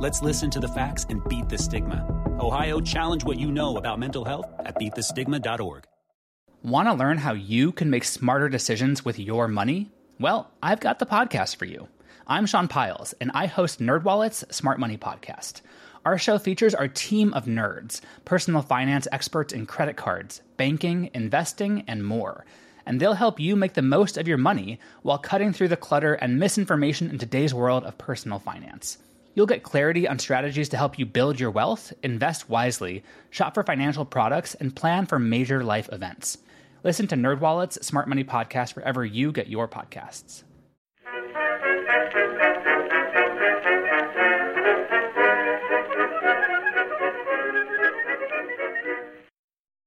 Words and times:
Let's 0.00 0.22
listen 0.22 0.48
to 0.52 0.60
the 0.60 0.68
facts 0.68 1.04
and 1.10 1.22
beat 1.28 1.50
the 1.50 1.58
stigma. 1.58 2.06
Ohio, 2.40 2.80
challenge 2.80 3.22
what 3.22 3.38
you 3.38 3.52
know 3.52 3.76
about 3.76 3.98
mental 3.98 4.24
health 4.24 4.46
at 4.60 4.76
beatthestigma.org. 4.76 5.84
Want 6.62 6.88
to 6.88 6.94
learn 6.94 7.18
how 7.18 7.34
you 7.34 7.70
can 7.70 7.90
make 7.90 8.04
smarter 8.04 8.48
decisions 8.48 9.04
with 9.04 9.18
your 9.18 9.46
money? 9.46 9.90
Well, 10.18 10.50
I've 10.62 10.80
got 10.80 11.00
the 11.00 11.04
podcast 11.04 11.56
for 11.56 11.66
you. 11.66 11.86
I'm 12.26 12.46
Sean 12.46 12.66
Pyles, 12.66 13.12
and 13.20 13.30
I 13.34 13.44
host 13.44 13.78
NerdWallet's 13.78 14.56
Smart 14.56 14.80
Money 14.80 14.96
Podcast. 14.96 15.60
Our 16.06 16.16
show 16.16 16.38
features 16.38 16.74
our 16.74 16.88
team 16.88 17.34
of 17.34 17.44
nerds, 17.44 18.00
personal 18.24 18.62
finance 18.62 19.06
experts 19.12 19.52
in 19.52 19.66
credit 19.66 19.98
cards, 19.98 20.40
banking, 20.56 21.10
investing, 21.12 21.84
and 21.86 22.06
more. 22.06 22.46
And 22.86 22.98
they'll 22.98 23.12
help 23.12 23.38
you 23.38 23.54
make 23.54 23.74
the 23.74 23.82
most 23.82 24.16
of 24.16 24.26
your 24.26 24.38
money 24.38 24.80
while 25.02 25.18
cutting 25.18 25.52
through 25.52 25.68
the 25.68 25.76
clutter 25.76 26.14
and 26.14 26.38
misinformation 26.38 27.10
in 27.10 27.18
today's 27.18 27.52
world 27.52 27.84
of 27.84 27.98
personal 27.98 28.38
finance. 28.38 28.96
You'll 29.34 29.46
get 29.46 29.62
clarity 29.62 30.08
on 30.08 30.18
strategies 30.18 30.68
to 30.70 30.76
help 30.76 30.98
you 30.98 31.06
build 31.06 31.38
your 31.38 31.52
wealth, 31.52 31.92
invest 32.02 32.48
wisely, 32.48 33.04
shop 33.30 33.54
for 33.54 33.62
financial 33.62 34.04
products, 34.04 34.54
and 34.56 34.74
plan 34.74 35.06
for 35.06 35.20
major 35.20 35.62
life 35.62 35.88
events. 35.92 36.38
Listen 36.82 37.06
to 37.06 37.14
NerdWallet's 37.14 37.86
Smart 37.86 38.08
Money 38.08 38.24
Podcast 38.24 38.74
wherever 38.74 39.04
you 39.04 39.30
get 39.30 39.48
your 39.48 39.68
podcasts. 39.68 40.42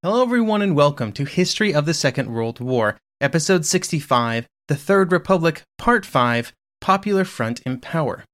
Hello, 0.02 0.22
everyone, 0.22 0.62
and 0.62 0.74
welcome 0.74 1.12
to 1.12 1.24
History 1.24 1.74
of 1.74 1.84
the 1.84 1.94
Second 1.94 2.32
World 2.32 2.60
War, 2.60 2.96
Episode 3.20 3.66
65 3.66 4.46
The 4.68 4.76
Third 4.76 5.12
Republic, 5.12 5.62
Part 5.76 6.06
5 6.06 6.52
Popular 6.80 7.24
Front 7.24 7.60
in 7.66 7.80
Power. 7.80 8.24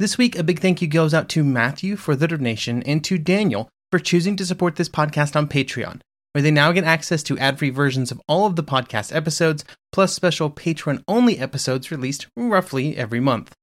This 0.00 0.18
week, 0.18 0.36
a 0.36 0.42
big 0.42 0.58
thank 0.58 0.82
you 0.82 0.88
goes 0.88 1.14
out 1.14 1.28
to 1.30 1.44
Matthew 1.44 1.94
for 1.94 2.16
the 2.16 2.26
donation 2.26 2.82
and 2.82 3.04
to 3.04 3.16
Daniel 3.16 3.68
for 3.92 4.00
choosing 4.00 4.34
to 4.34 4.44
support 4.44 4.74
this 4.74 4.88
podcast 4.88 5.36
on 5.36 5.46
Patreon, 5.46 6.00
where 6.32 6.42
they 6.42 6.50
now 6.50 6.72
get 6.72 6.82
access 6.82 7.22
to 7.22 7.38
ad 7.38 7.60
free 7.60 7.70
versions 7.70 8.10
of 8.10 8.20
all 8.26 8.44
of 8.44 8.56
the 8.56 8.64
podcast 8.64 9.14
episodes, 9.14 9.64
plus 9.92 10.12
special 10.12 10.50
patron 10.50 11.04
only 11.06 11.38
episodes 11.38 11.92
released 11.92 12.26
roughly 12.36 12.96
every 12.96 13.20
month. 13.20 13.54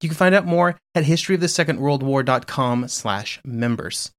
You 0.00 0.08
can 0.08 0.16
find 0.16 0.34
out 0.34 0.46
more 0.46 0.78
at 0.94 1.04
historyofthesecondworldwar.com 1.04 2.88
slash 2.88 3.38
members. 3.44 4.10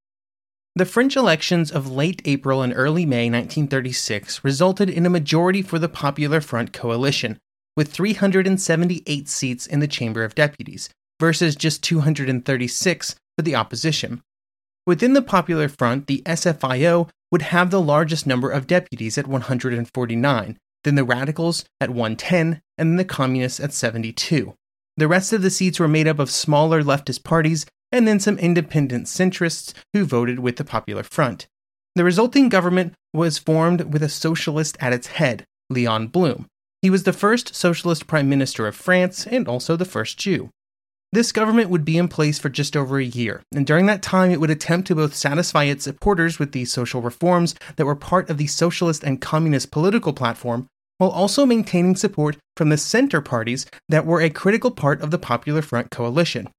The 0.75 0.86
French 0.86 1.16
elections 1.16 1.71
of 1.71 1.89
late 1.89 2.21
April 2.25 2.61
and 2.61 2.71
early 2.75 3.08
May 3.08 3.31
1936 3.31 4.44
resulted 4.44 4.92
in 4.92 5.08
a 5.08 5.09
majority 5.09 5.64
for 5.64 5.80
the 5.80 5.89
Popular 5.89 6.39
Front 6.39 6.71
coalition, 6.71 7.39
with 7.75 7.92
378 7.92 9.27
seats 9.27 9.66
in 9.66 9.80
the 9.80 9.88
Chamber 9.88 10.23
of 10.23 10.36
Deputies, 10.36 10.89
versus 11.20 11.56
just 11.56 11.84
236 11.84 13.16
for 13.38 13.42
the 13.42 13.56
opposition. 13.56 14.22
Within 14.86 15.14
the 15.14 15.22
Popular 15.22 15.68
Front, 15.68 16.08
the 16.08 16.22
SFIO 16.26 17.10
would 17.32 17.42
have 17.44 17.70
the 17.70 17.82
largest 17.82 18.26
number 18.26 18.50
of 18.50 18.68
deputies 18.68 19.18
at 19.18 19.28
149, 19.28 20.58
then 20.84 20.95
the 20.95 21.04
Radicals 21.04 21.66
at 21.82 21.90
110, 21.90 22.61
and 22.77 22.92
then 22.92 22.95
the 22.95 23.06
Communists 23.06 23.60
at 23.60 23.73
72. 23.73 24.54
The 24.95 25.08
rest 25.08 25.33
of 25.33 25.42
the 25.42 25.50
seats 25.50 25.80
were 25.80 25.88
made 25.88 26.08
up 26.08 26.20
of 26.20 26.32
smaller 26.32 26.82
leftist 26.82 27.23
parties 27.23 27.66
and 27.92 28.08
then 28.08 28.20
some 28.20 28.39
independent 28.39 29.06
centrists 29.06 29.73
who 29.94 30.06
voted 30.06 30.39
with 30.39 30.58
the 30.58 30.66
Popular 30.66 31.04
Front. 31.04 31.48
The 31.95 32.04
resulting 32.04 32.50
government 32.50 32.94
was 33.14 33.38
formed 33.38 33.94
with 33.94 34.04
a 34.04 34.10
socialist 34.10 34.77
at 34.80 34.94
its 34.94 35.08
head, 35.08 35.45
Leon 35.70 36.08
Blum. 36.08 36.48
He 36.82 36.89
was 36.89 37.04
the 37.04 37.14
first 37.14 37.56
socialist 37.56 38.08
prime 38.08 38.30
minister 38.30 38.67
of 38.67 38.76
France 38.76 39.26
and 39.26 39.48
also 39.48 39.76
the 39.76 39.86
first 39.86 40.17
Jew. 40.17 40.50
This 41.14 41.32
government 41.32 41.70
would 41.70 41.86
be 41.86 41.98
in 41.98 42.10
place 42.10 42.38
for 42.38 42.50
just 42.50 42.76
over 42.76 43.00
a 43.00 43.06
year, 43.06 43.42
and 43.54 43.66
during 43.66 43.86
that 43.86 44.02
time 44.02 44.30
it 44.30 44.42
would 44.42 44.50
attempt 44.50 44.88
to 44.88 44.95
both 44.95 45.16
satisfy 45.16 45.64
its 45.64 45.86
supporters 45.86 46.38
with 46.38 46.52
the 46.52 46.66
social 46.66 47.02
reforms 47.02 47.56
that 47.78 47.86
were 47.86 47.95
part 47.95 48.30
of 48.30 48.38
the 48.38 48.48
socialist 48.48 49.04
and 49.04 49.22
communist 49.22 49.72
political 49.72 50.12
platform, 50.12 50.68
while 50.98 51.10
also 51.10 51.45
maintaining 51.45 51.95
support 51.95 52.38
from 52.58 52.70
the 52.70 52.78
center 52.78 53.22
parties 53.22 53.66
that 53.88 54.06
were 54.06 54.22
a 54.22 54.30
critical 54.30 54.70
part 54.70 55.02
of 55.02 55.12
the 55.12 55.18
Popular 55.18 55.62
Front 55.62 55.92
coalition. 55.92 56.50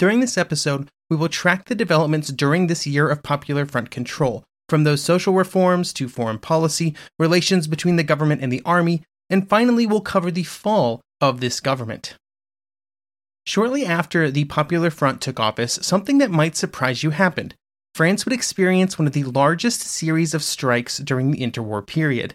During 0.00 0.18
this 0.18 0.36
episode, 0.36 0.88
we 1.08 1.16
will 1.16 1.28
track 1.28 1.66
the 1.66 1.74
developments 1.76 2.28
during 2.30 2.66
this 2.66 2.86
year 2.88 3.08
of 3.08 3.22
Popular 3.22 3.66
Front 3.66 3.90
control, 3.90 4.42
from 4.68 4.82
those 4.82 5.02
social 5.02 5.34
reforms 5.34 5.92
to 5.92 6.08
foreign 6.08 6.38
policy, 6.38 6.96
relations 7.20 7.68
between 7.68 7.96
the 7.96 8.02
government 8.02 8.42
and 8.42 8.52
the 8.52 8.62
army, 8.64 9.04
and 9.28 9.48
finally 9.48 9.86
we'll 9.86 10.00
cover 10.00 10.30
the 10.32 10.42
fall 10.42 11.00
of 11.20 11.40
this 11.40 11.60
government. 11.60 12.14
Shortly 13.44 13.86
after 13.86 14.30
the 14.30 14.44
Popular 14.44 14.90
Front 14.90 15.20
took 15.20 15.40
office, 15.40 15.78
something 15.82 16.18
that 16.18 16.30
might 16.30 16.56
surprise 16.56 17.02
you 17.02 17.10
happened. 17.10 17.54
France 17.94 18.24
would 18.24 18.32
experience 18.32 18.98
one 18.98 19.06
of 19.06 19.12
the 19.12 19.24
largest 19.24 19.80
series 19.80 20.34
of 20.34 20.42
strikes 20.42 20.98
during 20.98 21.30
the 21.30 21.40
interwar 21.40 21.84
period. 21.84 22.34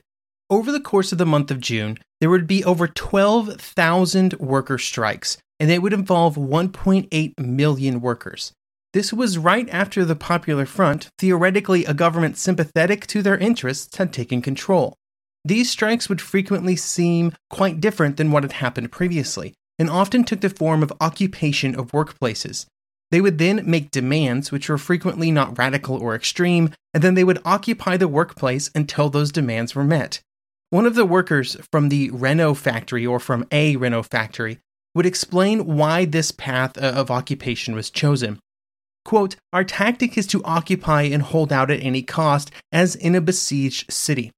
Over 0.49 0.71
the 0.71 0.79
course 0.79 1.11
of 1.11 1.17
the 1.17 1.25
month 1.25 1.51
of 1.51 1.59
June, 1.59 1.97
there 2.19 2.29
would 2.29 2.47
be 2.47 2.63
over 2.63 2.87
12,000 2.87 4.33
worker 4.33 4.77
strikes, 4.77 5.37
and 5.59 5.69
they 5.69 5.79
would 5.79 5.93
involve 5.93 6.35
1.8 6.35 7.39
million 7.39 8.01
workers. 8.01 8.51
This 8.93 9.11
was 9.11 9.37
right 9.37 9.69
after 9.69 10.05
the 10.05 10.15
Popular 10.15 10.65
Front, 10.65 11.09
theoretically 11.17 11.85
a 11.85 11.93
government 11.93 12.37
sympathetic 12.37 13.07
to 13.07 13.21
their 13.21 13.37
interests, 13.37 13.97
had 13.97 14.13
taken 14.13 14.41
control. 14.41 14.95
These 15.43 15.69
strikes 15.69 16.09
would 16.09 16.21
frequently 16.21 16.75
seem 16.75 17.33
quite 17.49 17.81
different 17.81 18.17
than 18.17 18.31
what 18.31 18.43
had 18.43 18.53
happened 18.53 18.91
previously 18.91 19.53
and 19.77 19.89
often 19.89 20.23
took 20.23 20.41
the 20.41 20.49
form 20.49 20.81
of 20.81 20.93
occupation 20.99 21.75
of 21.75 21.91
workplaces. 21.91 22.65
They 23.11 23.21
would 23.21 23.37
then 23.37 23.61
make 23.65 23.91
demands, 23.91 24.51
which 24.51 24.69
were 24.69 24.77
frequently 24.77 25.31
not 25.31 25.57
radical 25.57 25.97
or 25.97 26.15
extreme, 26.15 26.71
and 26.93 27.03
then 27.03 27.13
they 27.13 27.23
would 27.23 27.41
occupy 27.45 27.97
the 27.97 28.07
workplace 28.07 28.71
until 28.73 29.09
those 29.09 29.31
demands 29.31 29.75
were 29.75 29.83
met. 29.83 30.21
One 30.69 30.85
of 30.85 30.95
the 30.95 31.05
workers 31.05 31.57
from 31.71 31.89
the 31.89 32.09
Renault 32.09 32.55
factory 32.55 33.05
or 33.05 33.19
from 33.19 33.47
a 33.51 33.75
Renault 33.75 34.03
factory 34.03 34.59
would 34.95 35.05
explain 35.05 35.65
why 35.77 36.05
this 36.05 36.31
path 36.31 36.77
of 36.77 37.11
occupation 37.11 37.75
was 37.75 37.89
chosen. 37.89 38.39
Quote, 39.03 39.35
Our 39.53 39.63
tactic 39.63 40.17
is 40.17 40.25
to 40.27 40.43
occupy 40.43 41.03
and 41.03 41.21
hold 41.21 41.53
out 41.53 41.69
at 41.69 41.83
any 41.83 42.01
cost, 42.01 42.49
as 42.71 42.95
in 42.95 43.13
a 43.13 43.21
besieged 43.21 43.93
city. 43.93 44.31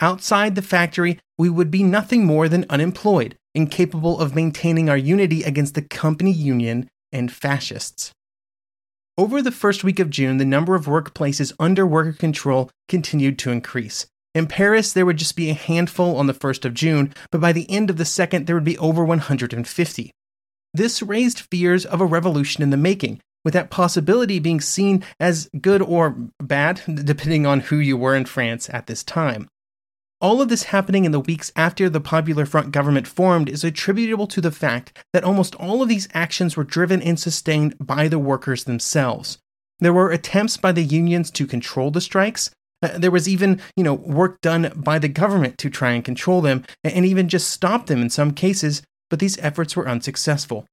Outside 0.00 0.54
the 0.54 0.62
factory, 0.62 1.18
we 1.36 1.50
would 1.50 1.70
be 1.70 1.82
nothing 1.82 2.24
more 2.24 2.48
than 2.48 2.64
unemployed, 2.70 3.36
incapable 3.54 4.18
of 4.18 4.34
maintaining 4.34 4.88
our 4.88 4.96
unity 4.96 5.42
against 5.42 5.74
the 5.74 5.82
company 5.82 6.32
union 6.32 6.88
and 7.12 7.32
fascists. 7.32 8.12
Over 9.16 9.40
the 9.40 9.52
first 9.52 9.84
week 9.84 10.00
of 10.00 10.10
June, 10.10 10.38
the 10.38 10.44
number 10.44 10.74
of 10.74 10.86
workplaces 10.86 11.52
under 11.60 11.86
worker 11.86 12.12
control 12.12 12.70
continued 12.88 13.38
to 13.40 13.52
increase. 13.52 14.06
In 14.34 14.48
Paris, 14.48 14.92
there 14.92 15.06
would 15.06 15.18
just 15.18 15.36
be 15.36 15.50
a 15.50 15.54
handful 15.54 16.16
on 16.16 16.26
the 16.26 16.34
1st 16.34 16.64
of 16.64 16.74
June, 16.74 17.14
but 17.30 17.40
by 17.40 17.52
the 17.52 17.70
end 17.70 17.90
of 17.90 17.96
the 17.96 18.04
second, 18.04 18.46
there 18.46 18.56
would 18.56 18.64
be 18.64 18.78
over 18.78 19.04
150. 19.04 20.10
This 20.72 21.02
raised 21.02 21.40
fears 21.52 21.86
of 21.86 22.00
a 22.00 22.06
revolution 22.06 22.64
in 22.64 22.70
the 22.70 22.76
making, 22.76 23.20
with 23.44 23.54
that 23.54 23.70
possibility 23.70 24.40
being 24.40 24.60
seen 24.60 25.04
as 25.20 25.48
good 25.60 25.80
or 25.80 26.16
bad, 26.42 26.82
depending 26.92 27.46
on 27.46 27.60
who 27.60 27.76
you 27.76 27.96
were 27.96 28.16
in 28.16 28.24
France 28.24 28.68
at 28.70 28.88
this 28.88 29.04
time. 29.04 29.46
All 30.20 30.40
of 30.40 30.48
this 30.48 30.64
happening 30.64 31.04
in 31.04 31.12
the 31.12 31.20
weeks 31.20 31.52
after 31.56 31.88
the 31.90 32.00
Popular 32.00 32.46
Front 32.46 32.70
government 32.72 33.06
formed 33.06 33.48
is 33.48 33.64
attributable 33.64 34.26
to 34.28 34.40
the 34.40 34.50
fact 34.50 35.04
that 35.12 35.24
almost 35.24 35.54
all 35.56 35.82
of 35.82 35.88
these 35.88 36.08
actions 36.14 36.56
were 36.56 36.64
driven 36.64 37.02
and 37.02 37.18
sustained 37.18 37.74
by 37.78 38.08
the 38.08 38.18
workers 38.18 38.64
themselves. 38.64 39.38
There 39.80 39.92
were 39.92 40.10
attempts 40.10 40.56
by 40.56 40.72
the 40.72 40.84
unions 40.84 41.30
to 41.32 41.46
control 41.46 41.90
the 41.90 42.00
strikes. 42.00 42.50
Uh, 42.80 42.96
there 42.96 43.10
was 43.10 43.28
even, 43.28 43.60
you 43.76 43.84
know, 43.84 43.94
work 43.94 44.40
done 44.40 44.72
by 44.76 44.98
the 44.98 45.08
government 45.08 45.58
to 45.58 45.68
try 45.68 45.92
and 45.92 46.04
control 46.04 46.40
them 46.40 46.64
and 46.82 47.04
even 47.04 47.28
just 47.28 47.48
stop 47.48 47.86
them 47.86 48.00
in 48.00 48.08
some 48.08 48.32
cases, 48.32 48.82
but 49.10 49.18
these 49.18 49.38
efforts 49.38 49.76
were 49.76 49.88
unsuccessful. 49.88 50.64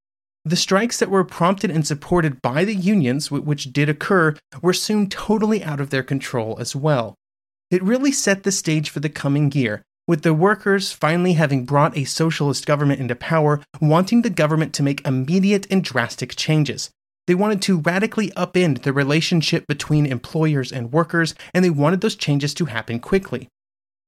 The 0.46 0.56
strikes 0.56 0.98
that 1.00 1.10
were 1.10 1.24
prompted 1.24 1.70
and 1.70 1.86
supported 1.86 2.42
by 2.42 2.66
the 2.66 2.76
unions, 2.76 3.30
which 3.30 3.74
did 3.74 3.90
occur, 3.90 4.36
were 4.62 4.74
soon 4.74 5.08
totally 5.08 5.64
out 5.64 5.80
of 5.80 5.90
their 5.90 6.04
control 6.04 6.58
as 6.60 6.76
well. 6.76 7.16
It 7.72 7.82
really 7.82 8.12
set 8.12 8.44
the 8.44 8.52
stage 8.52 8.90
for 8.90 9.00
the 9.00 9.08
coming 9.08 9.50
year, 9.54 9.82
with 10.06 10.24
the 10.24 10.34
workers 10.34 10.92
finally 10.92 11.34
having 11.34 11.64
brought 11.64 11.98
a 11.98 12.04
socialist 12.04 12.66
government 12.66 13.00
into 13.00 13.16
power, 13.16 13.62
wanting 13.80 14.24
the 14.24 14.30
government 14.30 14.74
to 14.74 14.84
make 14.84 15.08
immediate 15.08 15.68
and 15.72 15.82
drastic 15.82 16.36
changes. 16.36 16.90
They 17.28 17.36
wanted 17.36 17.62
to 17.62 17.80
radically 17.80 18.30
upend 18.32 18.82
the 18.82 18.92
relationship 18.92 19.68
between 19.68 20.06
employers 20.06 20.74
and 20.74 20.92
workers, 20.92 21.34
and 21.54 21.64
they 21.64 21.70
wanted 21.70 22.02
those 22.02 22.18
changes 22.18 22.54
to 22.56 22.66
happen 22.66 23.00
quickly. 23.00 23.48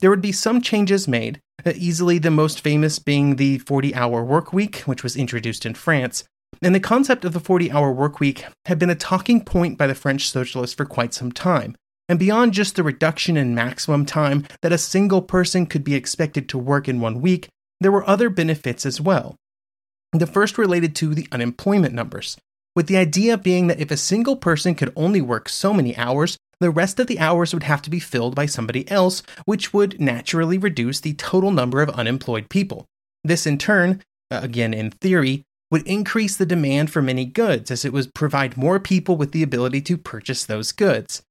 There 0.02 0.10
would 0.10 0.22
be 0.22 0.34
some 0.34 0.60
changes 0.60 1.08
made, 1.08 1.40
uh, 1.66 1.72
easily 1.74 2.18
the 2.18 2.32
most 2.32 2.60
famous 2.60 3.00
being 3.00 3.38
the 3.38 3.60
40 3.60 3.96
hour 3.96 4.26
work 4.26 4.52
week, 4.52 4.80
which 4.80 5.04
was 5.04 5.16
introduced 5.16 5.66
in 5.66 5.74
France. 5.74 6.26
And 6.62 6.76
the 6.76 6.82
concept 6.82 7.24
of 7.24 7.32
the 7.32 7.40
40 7.40 7.72
hour 7.72 7.94
work 7.94 8.20
week 8.20 8.44
had 8.66 8.78
been 8.78 8.90
a 8.90 8.96
talking 8.96 9.46
point 9.46 9.78
by 9.78 9.88
the 9.88 9.96
French 9.96 10.30
socialists 10.30 10.76
for 10.76 10.84
quite 10.84 11.14
some 11.14 11.32
time. 11.32 11.78
And 12.14 12.20
beyond 12.20 12.54
just 12.54 12.76
the 12.76 12.84
reduction 12.84 13.36
in 13.38 13.56
maximum 13.56 14.06
time 14.06 14.46
that 14.62 14.72
a 14.72 14.78
single 14.78 15.24
person 15.24 15.66
could 15.66 15.84
be 15.84 15.96
expected 15.96 16.48
to 16.50 16.60
work 16.60 16.88
in 16.88 17.02
one 17.02 17.22
week, 17.22 17.48
there 17.82 17.92
were 17.92 18.08
other 18.08 18.30
benefits 18.30 18.86
as 18.86 19.02
well. 19.02 19.36
The 20.12 20.28
first 20.28 20.60
related 20.60 20.96
to 20.98 21.16
the 21.16 21.28
unemployment 21.32 21.96
numbers, 21.96 22.38
with 22.76 22.86
the 22.86 22.98
idea 22.98 23.36
being 23.36 23.66
that 23.66 23.80
if 23.80 23.90
a 23.90 23.98
single 23.98 24.36
person 24.36 24.76
could 24.76 24.94
only 24.96 25.22
work 25.22 25.50
so 25.50 25.74
many 25.74 25.98
hours, 25.98 26.38
the 26.60 26.70
rest 26.70 27.00
of 27.00 27.08
the 27.08 27.18
hours 27.18 27.52
would 27.52 27.64
have 27.64 27.82
to 27.82 27.90
be 27.90 28.00
filled 28.00 28.36
by 28.36 28.46
somebody 28.46 28.88
else, 28.92 29.24
which 29.46 29.74
would 29.74 30.00
naturally 30.00 30.60
reduce 30.60 31.00
the 31.00 31.16
total 31.16 31.50
number 31.50 31.82
of 31.82 31.90
unemployed 31.90 32.48
people. 32.48 32.86
This, 33.24 33.48
in 33.48 33.58
turn, 33.58 34.04
again 34.30 34.76
in 34.76 34.92
theory, 34.92 35.42
would 35.72 35.88
increase 35.88 36.36
the 36.36 36.46
demand 36.46 36.92
for 36.92 37.02
many 37.02 37.26
goods 37.26 37.72
as 37.72 37.84
it 37.84 37.92
would 37.92 38.14
provide 38.14 38.56
more 38.56 38.80
people 38.80 39.18
with 39.18 39.32
the 39.32 39.42
ability 39.42 39.82
to 39.82 39.98
purchase 39.98 40.46
those 40.46 40.72
goods. 40.72 41.24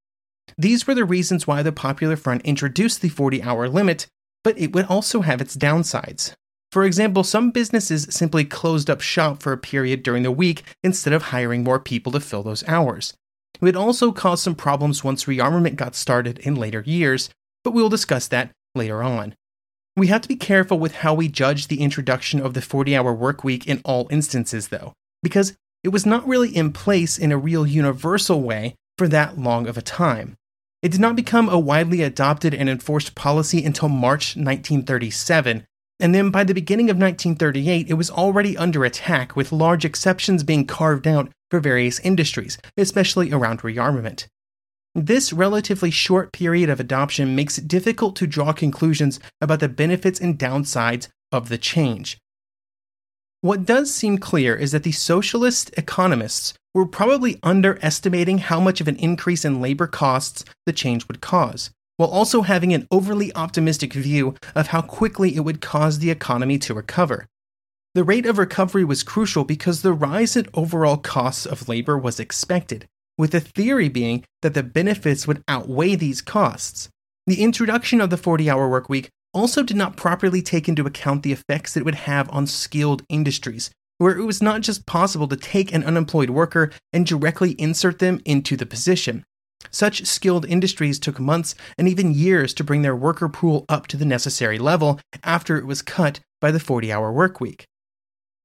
These 0.59 0.87
were 0.87 0.95
the 0.95 1.05
reasons 1.05 1.47
why 1.47 1.63
the 1.63 1.73
Popular 1.73 2.17
Front 2.17 2.43
introduced 2.43 3.01
the 3.01 3.09
40 3.09 3.43
hour 3.43 3.69
limit, 3.69 4.07
but 4.45 4.59
it 4.59 4.73
would 4.73 4.87
also 4.87 5.23
have 5.23 5.41
its 5.41 5.57
downsides. 5.57 6.35
For 6.71 6.85
example, 6.85 7.23
some 7.23 7.51
businesses 7.51 8.07
simply 8.11 8.45
closed 8.45 8.89
up 8.89 9.03
shop 9.03 9.43
for 9.43 9.53
a 9.53 9.59
period 9.59 10.03
during 10.03 10.23
the 10.23 10.31
week 10.31 10.63
instead 10.83 11.13
of 11.13 11.25
hiring 11.25 11.63
more 11.63 11.79
people 11.79 12.13
to 12.13 12.21
fill 12.21 12.43
those 12.43 12.67
hours. 12.67 13.13
It 13.55 13.61
would 13.61 13.77
also 13.77 14.11
cause 14.11 14.43
some 14.43 14.55
problems 14.55 15.05
once 15.05 15.25
rearmament 15.25 15.77
got 15.77 15.95
started 15.95 16.39
in 16.39 16.55
later 16.55 16.83
years, 16.87 17.29
but 17.63 17.73
we'll 17.73 17.91
discuss 17.91 18.27
that 18.29 18.51
later 18.75 19.03
on. 19.03 19.35
We 19.97 20.07
have 20.07 20.23
to 20.23 20.29
be 20.29 20.37
careful 20.37 20.79
with 20.79 20.97
how 20.97 21.13
we 21.13 21.29
judge 21.29 21.69
the 21.69 21.81
introduction 21.81 22.41
of 22.41 22.55
the 22.55 22.63
40 22.63 22.97
hour 22.97 23.13
work 23.13 23.45
week 23.45 23.67
in 23.67 23.83
all 23.85 24.09
instances, 24.11 24.69
though, 24.69 24.95
because 25.23 25.55
it 25.85 25.91
was 25.91 26.07
not 26.07 26.27
really 26.27 26.55
in 26.55 26.73
place 26.73 27.19
in 27.19 27.31
a 27.33 27.37
real 27.37 27.67
universal 27.67 28.41
way 28.41 28.75
for 28.97 29.09
that 29.09 29.37
long 29.37 29.67
of 29.67 29.77
a 29.77 29.83
time. 29.83 30.37
It 30.83 30.91
did 30.91 31.01
not 31.01 31.15
become 31.15 31.49
a 31.49 31.59
widely 31.59 32.03
adopted 32.03 32.53
and 32.53 32.69
enforced 32.69 33.15
policy 33.15 33.65
until 33.65 33.89
March 33.89 34.37
1937, 34.37 35.65
and 36.01 36.13
then 36.13 36.31
by 36.31 36.43
the 36.43 36.55
beginning 36.55 36.91
of 36.91 36.97
1938, 36.97 37.89
it 37.89 37.95
was 37.95 38.11
already 38.11 38.57
under 38.57 38.85
attack, 38.85 39.37
with 39.37 39.53
large 39.53 39.85
exceptions 39.85 40.43
being 40.43 40.67
carved 40.67 41.07
out 41.07 41.31
for 41.49 41.61
various 41.61 42.01
industries, 42.01 42.59
especially 42.77 43.31
around 43.31 43.61
rearmament. 43.61 44.27
This 44.97 45.33
relatively 45.33 45.93
short 45.93 46.33
period 46.33 46.69
of 46.69 46.81
adoption 46.81 47.37
makes 47.37 47.57
it 47.57 47.69
difficult 47.69 48.17
to 48.17 48.27
draw 48.27 48.53
conclusions 48.53 49.21
about 49.41 49.61
the 49.61 49.69
benefits 49.69 50.21
and 50.21 50.37
downsides 50.37 51.07
of 51.31 51.49
the 51.49 51.59
change. 51.59 52.19
What 53.41 53.65
does 53.65 53.95
seem 53.95 54.19
clear 54.19 54.57
is 54.57 54.73
that 54.73 54.83
the 54.83 54.93
socialist 54.93 55.71
economists 55.77 56.55
were 56.75 56.87
probably 56.87 57.39
underestimating 57.43 58.39
how 58.39 58.61
much 58.61 58.81
of 58.81 58.89
an 58.89 58.97
increase 58.97 59.45
in 59.45 59.61
labor 59.61 59.87
costs 59.87 60.45
the 60.67 60.73
change 60.73 61.07
would 61.09 61.21
cause, 61.21 61.71
while 61.97 62.09
also 62.09 62.43
having 62.43 62.73
an 62.73 62.87
overly 62.91 63.35
optimistic 63.35 63.93
view 63.93 64.35
of 64.55 64.69
how 64.69 64.81
quickly 64.81 65.37
it 65.37 65.41
would 65.41 65.61
cause 65.61 65.99
the 65.99 66.11
economy 66.11 66.59
to 66.59 66.75
recover. 66.75 67.27
The 67.95 68.05
rate 68.05 68.25
of 68.25 68.39
recovery 68.39 68.85
was 68.85 69.03
crucial 69.03 69.45
because 69.45 69.83
the 69.83 69.93
rise 69.93 70.35
in 70.35 70.49
overall 70.55 70.97
costs 70.97 71.45
of 71.45 71.69
labor 71.69 71.99
was 71.99 72.19
expected, 72.19 72.87
with 73.19 73.33
the 73.33 73.41
theory 73.41 73.91
being 73.91 74.25
that 74.41 74.55
the 74.55 74.63
benefits 74.63 75.27
would 75.27 75.43
outweigh 75.47 75.95
these 75.95 76.23
costs. 76.23 76.89
The 77.27 77.43
introduction 77.43 78.01
of 78.01 78.09
the 78.09 78.17
40 78.17 78.49
hour 78.49 78.69
workweek 78.69 79.09
also 79.35 79.63
did 79.63 79.77
not 79.77 79.97
properly 79.97 80.43
take 80.43 80.69
into 80.69 80.87
account 80.87 81.23
the 81.23 81.33
effects 81.33 81.77
it 81.77 81.85
would 81.85 81.95
have 81.95 82.31
on 82.31 82.47
skilled 82.47 83.03
industries, 83.09 83.71
where 84.03 84.19
it 84.19 84.25
was 84.25 84.43
not 84.43 84.63
just 84.63 84.85
possible 84.85 85.29
to 85.29 85.37
take 85.37 85.73
an 85.73 85.85
unemployed 85.85 86.29
worker 86.29 86.73
and 86.93 87.07
directly 87.07 87.53
insert 87.53 88.01
them 88.01 88.21
into 88.25 88.57
the 88.57 88.67
position. 88.67 89.25
Such 89.71 90.05
skilled 90.07 90.45
industries 90.45 90.99
took 90.99 91.21
months 91.21 91.55
and 91.79 91.89
even 91.89 92.13
years 92.13 92.53
to 92.55 92.65
bring 92.65 92.83
their 92.83 92.97
worker 92.97 93.29
pool 93.29 93.65
up 93.69 93.87
to 93.87 93.97
the 93.97 94.05
necessary 94.05 94.59
level 94.59 94.99
after 95.23 95.57
it 95.57 95.67
was 95.67 95.83
cut 95.83 96.19
by 96.41 96.51
the 96.51 96.59
40 96.59 96.93
hour 96.93 97.13
workweek. 97.13 97.63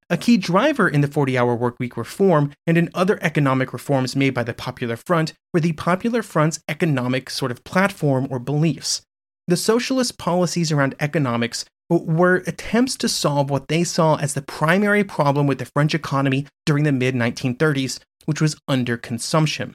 A 0.08 0.16
key 0.16 0.36
driver 0.36 0.88
in 0.88 1.00
the 1.00 1.08
40 1.08 1.36
hour 1.36 1.58
workweek 1.58 1.96
reform 1.96 2.52
and 2.64 2.78
in 2.78 2.88
other 2.94 3.18
economic 3.20 3.72
reforms 3.72 4.14
made 4.14 4.34
by 4.34 4.44
the 4.44 4.54
Popular 4.54 4.96
Front 4.96 5.32
were 5.52 5.58
the 5.58 5.72
Popular 5.72 6.22
Front's 6.22 6.60
economic 6.68 7.28
sort 7.28 7.50
of 7.50 7.64
platform 7.64 8.28
or 8.30 8.38
beliefs. 8.38 9.02
The 9.48 9.56
socialist 9.56 10.18
policies 10.18 10.70
around 10.70 10.94
economics 11.00 11.64
were 11.88 12.42
attempts 12.46 12.96
to 12.96 13.08
solve 13.08 13.50
what 13.50 13.68
they 13.68 13.84
saw 13.84 14.16
as 14.16 14.34
the 14.34 14.42
primary 14.42 15.04
problem 15.04 15.46
with 15.46 15.58
the 15.58 15.64
French 15.64 15.94
economy 15.94 16.46
during 16.66 16.84
the 16.84 16.92
mid 16.92 17.14
1930s, 17.14 18.00
which 18.26 18.40
was 18.40 18.56
underconsumption. 18.68 19.72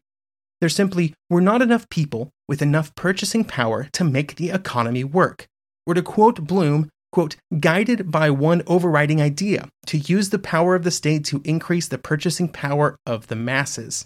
There 0.61 0.69
simply 0.69 1.13
were 1.29 1.41
not 1.41 1.61
enough 1.61 1.89
people 1.89 2.29
with 2.47 2.61
enough 2.61 2.95
purchasing 2.95 3.43
power 3.43 3.89
to 3.93 4.03
make 4.03 4.35
the 4.35 4.49
economy 4.51 5.03
work. 5.03 5.47
Or 5.85 5.93
to 5.93 6.01
quote 6.01 6.45
Blum, 6.45 6.89
quote, 7.11 7.35
guided 7.59 8.09
by 8.09 8.29
one 8.29 8.61
overriding 8.67 9.21
idea 9.21 9.67
to 9.87 9.97
use 9.97 10.29
the 10.29 10.39
power 10.39 10.75
of 10.75 10.83
the 10.83 10.91
state 10.91 11.25
to 11.25 11.41
increase 11.43 11.87
the 11.87 11.97
purchasing 11.97 12.47
power 12.47 12.95
of 13.05 13.27
the 13.27 13.35
masses. 13.35 14.05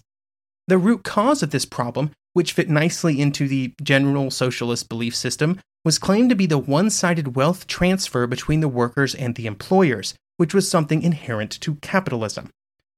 The 0.67 0.77
root 0.77 1.03
cause 1.03 1.43
of 1.43 1.51
this 1.51 1.65
problem, 1.65 2.11
which 2.37 2.53
fit 2.53 2.69
nicely 2.69 3.19
into 3.19 3.47
the 3.47 3.73
general 3.81 4.29
socialist 4.29 4.87
belief 4.89 5.15
system, 5.15 5.59
was 5.83 5.97
claimed 5.97 6.29
to 6.29 6.35
be 6.35 6.45
the 6.45 6.59
one 6.59 6.87
sided 6.87 7.35
wealth 7.35 7.65
transfer 7.65 8.27
between 8.27 8.59
the 8.59 8.67
workers 8.67 9.15
and 9.15 9.33
the 9.33 9.47
employers, 9.47 10.13
which 10.37 10.53
was 10.53 10.69
something 10.69 11.01
inherent 11.01 11.49
to 11.49 11.73
capitalism. 11.81 12.51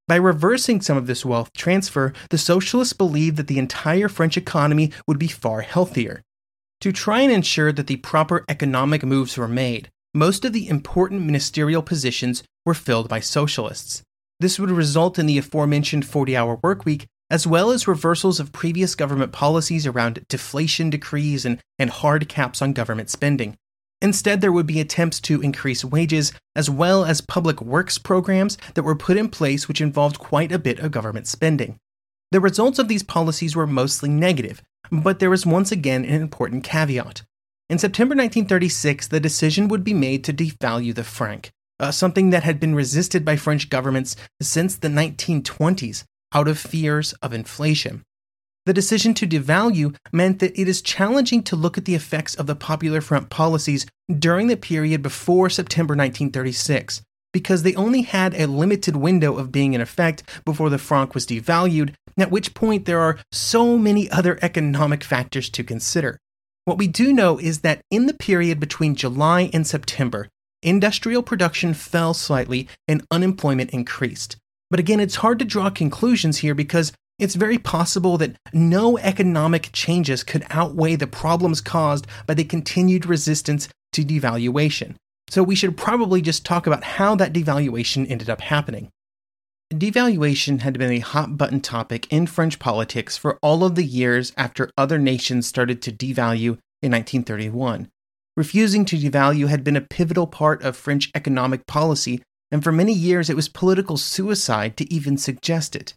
By 0.09 0.17
reversing 0.17 0.81
some 0.81 0.97
of 0.97 1.07
this 1.07 1.23
wealth 1.23 1.53
transfer, 1.53 2.11
the 2.31 2.37
socialists 2.37 2.91
believed 2.91 3.37
that 3.37 3.47
the 3.47 3.59
entire 3.59 4.09
French 4.09 4.35
economy 4.35 4.91
would 5.07 5.17
be 5.17 5.29
far 5.29 5.61
healthier. 5.61 6.21
To 6.81 6.91
try 6.91 7.21
and 7.21 7.31
ensure 7.31 7.71
that 7.71 7.87
the 7.87 7.95
proper 7.95 8.43
economic 8.49 9.05
moves 9.05 9.37
were 9.37 9.47
made, 9.47 9.87
most 10.13 10.43
of 10.43 10.51
the 10.51 10.67
important 10.67 11.21
ministerial 11.21 11.81
positions 11.81 12.43
were 12.65 12.73
filled 12.73 13.07
by 13.07 13.21
socialists. 13.21 14.03
This 14.41 14.59
would 14.59 14.69
result 14.69 15.17
in 15.17 15.27
the 15.27 15.37
aforementioned 15.37 16.05
40 16.05 16.35
hour 16.35 16.57
workweek, 16.57 17.05
as 17.29 17.45
well 17.45 17.71
as 17.71 17.87
reversals 17.87 18.39
of 18.39 18.51
previous 18.51 18.95
government 18.95 19.31
policies 19.31 19.85
around 19.85 20.25
deflation 20.27 20.89
decrees 20.89 21.45
and, 21.45 21.59
and 21.77 21.89
hard 21.89 22.27
caps 22.27 22.61
on 22.61 22.73
government 22.73 23.09
spending. 23.09 23.55
Instead, 24.01 24.39
there 24.39 24.51
would 24.51 24.65
be 24.65 24.79
attempts 24.79 25.19
to 25.19 25.41
increase 25.41 25.83
wages, 25.83 26.31
as 26.55 26.69
well 26.69 27.03
as 27.03 27.21
public 27.21 27.61
works 27.61 27.97
programs 27.97 28.57
that 28.73 28.83
were 28.83 28.95
put 28.95 29.17
in 29.17 29.27
place 29.27 29.67
which 29.67 29.81
involved 29.81 30.19
quite 30.19 30.51
a 30.51 30.59
bit 30.59 30.79
of 30.79 30.91
government 30.91 31.27
spending. 31.27 31.77
The 32.31 32.39
results 32.39 32.79
of 32.79 32.87
these 32.87 33.03
policies 33.03 33.55
were 33.55 33.67
mostly 33.67 34.09
negative, 34.09 34.61
but 34.91 35.19
there 35.19 35.29
was 35.29 35.45
once 35.45 35.71
again 35.71 36.05
an 36.05 36.21
important 36.21 36.63
caveat. 36.63 37.23
In 37.69 37.77
September 37.77 38.13
1936, 38.13 39.07
the 39.07 39.19
decision 39.19 39.67
would 39.67 39.83
be 39.83 39.93
made 39.93 40.23
to 40.23 40.33
devalue 40.33 40.95
the 40.95 41.03
franc, 41.03 41.51
uh, 41.79 41.91
something 41.91 42.29
that 42.29 42.43
had 42.43 42.59
been 42.59 42.73
resisted 42.73 43.25
by 43.25 43.35
French 43.35 43.69
governments 43.69 44.15
since 44.41 44.75
the 44.75 44.87
1920s 44.87 46.03
out 46.33 46.47
of 46.47 46.59
fears 46.59 47.13
of 47.21 47.33
inflation. 47.33 48.03
The 48.65 48.73
decision 48.73 49.13
to 49.15 49.27
devalue 49.27 49.95
meant 50.11 50.39
that 50.39 50.59
it 50.59 50.67
is 50.67 50.81
challenging 50.81 51.41
to 51.43 51.55
look 51.55 51.77
at 51.77 51.85
the 51.85 51.95
effects 51.95 52.35
of 52.35 52.45
the 52.45 52.55
Popular 52.55 53.01
Front 53.01 53.29
policies 53.29 53.85
during 54.17 54.47
the 54.47 54.57
period 54.57 55.01
before 55.01 55.49
September 55.49 55.93
1936, 55.93 57.01
because 57.33 57.63
they 57.63 57.73
only 57.75 58.03
had 58.03 58.35
a 58.35 58.47
limited 58.47 58.95
window 58.95 59.37
of 59.37 59.51
being 59.51 59.73
in 59.73 59.81
effect 59.81 60.23
before 60.45 60.69
the 60.69 60.77
franc 60.77 61.15
was 61.15 61.25
devalued, 61.25 61.93
at 62.17 62.31
which 62.31 62.53
point 62.53 62.85
there 62.85 62.99
are 62.99 63.17
so 63.31 63.77
many 63.77 64.09
other 64.11 64.37
economic 64.41 65.03
factors 65.03 65.49
to 65.49 65.63
consider. 65.63 66.19
What 66.65 66.77
we 66.77 66.87
do 66.87 67.13
know 67.13 67.39
is 67.39 67.61
that 67.61 67.81
in 67.89 68.05
the 68.05 68.13
period 68.13 68.59
between 68.59 68.95
July 68.95 69.49
and 69.53 69.65
September, 69.65 70.27
industrial 70.61 71.23
production 71.23 71.73
fell 71.73 72.13
slightly 72.13 72.67
and 72.87 73.03
unemployment 73.09 73.71
increased. 73.71 74.37
But 74.69 74.79
again, 74.79 74.99
it's 74.99 75.17
hard 75.17 75.39
to 75.39 75.45
draw 75.45 75.69
conclusions 75.69 76.37
here 76.37 76.53
because 76.53 76.93
it's 77.17 77.35
very 77.35 77.57
possible 77.57 78.17
that 78.17 78.37
no 78.53 78.97
economic 78.97 79.69
changes 79.73 80.23
could 80.23 80.45
outweigh 80.49 80.95
the 80.95 81.07
problems 81.07 81.59
caused 81.59 82.07
by 82.25 82.33
the 82.33 82.45
continued 82.45 83.05
resistance 83.05 83.67
to 83.93 84.03
devaluation. 84.03 84.95
So 85.29 85.43
we 85.43 85.55
should 85.55 85.77
probably 85.77 86.21
just 86.21 86.45
talk 86.45 86.65
about 86.65 86.83
how 86.83 87.15
that 87.15 87.33
devaluation 87.33 88.09
ended 88.09 88.29
up 88.29 88.41
happening. 88.41 88.89
Devaluation 89.71 90.61
had 90.61 90.79
been 90.79 90.91
a 90.91 90.99
hot 90.99 91.37
button 91.37 91.61
topic 91.61 92.11
in 92.11 92.25
French 92.25 92.57
politics 92.57 93.17
for 93.17 93.37
all 93.43 93.63
of 93.63 93.75
the 93.75 93.83
years 93.83 94.33
after 94.35 94.71
other 94.75 94.97
nations 94.97 95.45
started 95.45 95.81
to 95.83 95.91
devalue 95.91 96.57
in 96.81 96.91
1931. 96.91 97.89
Refusing 98.35 98.85
to 98.85 98.97
devalue 98.97 99.47
had 99.47 99.63
been 99.63 99.75
a 99.75 99.81
pivotal 99.81 100.25
part 100.25 100.63
of 100.63 100.75
French 100.75 101.11
economic 101.13 101.67
policy, 101.67 102.23
and 102.51 102.63
for 102.63 102.71
many 102.71 102.93
years 102.93 103.29
it 103.29 103.35
was 103.35 103.47
political 103.47 103.97
suicide 103.97 104.77
to 104.77 104.93
even 104.93 105.17
suggest 105.17 105.75
it. 105.75 105.93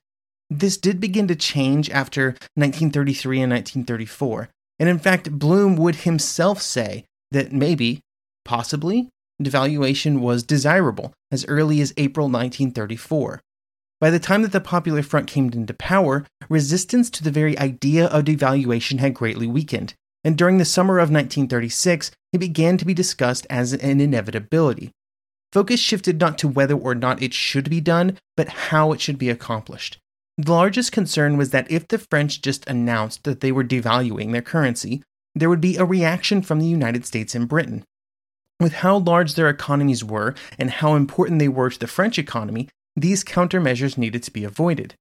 This 0.50 0.76
did 0.76 1.00
begin 1.00 1.28
to 1.28 1.37
change 1.37 1.88
after 1.90 2.37
1933 2.54 3.40
and 3.40 3.52
1934, 3.52 4.50
and 4.78 4.88
in 4.88 4.99
fact, 4.99 5.30
Blum 5.38 5.76
would 5.76 5.97
himself 5.97 6.61
say 6.61 7.04
that 7.30 7.52
maybe, 7.52 8.00
possibly, 8.44 9.09
devaluation 9.42 10.21
was 10.21 10.42
desirable 10.42 11.14
as 11.30 11.47
early 11.47 11.80
as 11.80 11.94
April 11.97 12.26
1934. 12.26 13.40
By 14.00 14.11
the 14.11 14.18
time 14.18 14.42
that 14.42 14.52
the 14.52 14.61
Popular 14.61 15.02
Front 15.02 15.28
came 15.28 15.50
into 15.52 15.75
power, 15.75 16.26
resistance 16.49 17.09
to 17.11 17.23
the 17.23 17.30
very 17.30 17.59
idea 17.59 18.06
of 18.06 18.25
devaluation 18.25 18.99
had 18.99 19.14
greatly 19.14 19.47
weakened, 19.47 19.94
and 20.25 20.37
during 20.37 20.59
the 20.59 20.64
summer 20.64 20.99
of 20.99 21.11
1936, 21.11 22.11
it 22.32 22.38
began 22.38 22.76
to 22.76 22.85
be 22.85 22.94
discussed 22.94 23.47
as 23.49 23.73
an 23.73 24.00
inevitability. 24.00 24.90
Focus 25.52 25.80
shifted 25.80 26.18
not 26.18 26.38
to 26.38 26.49
whether 26.49 26.75
or 26.75 26.94
not 26.94 27.23
it 27.23 27.35
should 27.35 27.68
be 27.68 27.80
done, 27.80 28.18
but 28.37 28.49
how 28.49 28.92
it 28.92 29.00
should 29.00 29.18
be 29.18 29.28
accomplished. 29.28 29.99
The 30.38 30.52
largest 30.52 30.92
concern 30.92 31.37
was 31.37 31.50
that 31.50 31.71
if 31.71 31.87
the 31.88 31.99
French 31.99 32.40
just 32.40 32.66
announced 32.68 33.25
that 33.25 33.40
they 33.40 33.52
were 33.52 33.64
devaluing 33.64 34.32
their 34.32 34.42
currency, 34.42 35.02
there 35.35 35.50
would 35.50 35.61
be 35.61 35.76
a 35.76 35.85
reaction 35.85 36.40
from 36.40 36.59
the 36.59 36.66
United 36.66 37.04
States 37.04 37.35
and 37.35 37.49
Britain. 37.49 37.85
With 38.59 38.75
how 38.75 38.99
large 38.99 39.35
their 39.35 39.49
economies 39.49 40.02
were 40.02 40.35
and 40.59 40.71
how 40.71 40.94
important 40.94 41.38
they 41.38 41.49
were 41.49 41.68
to 41.68 41.78
the 41.78 41.87
French 41.87 42.18
economy, 42.18 42.68
these 42.97 43.25
countermeasures 43.25 43.99
needed 43.99 44.23
to 44.23 44.30
be 44.30 44.44
avoided. 44.44 44.94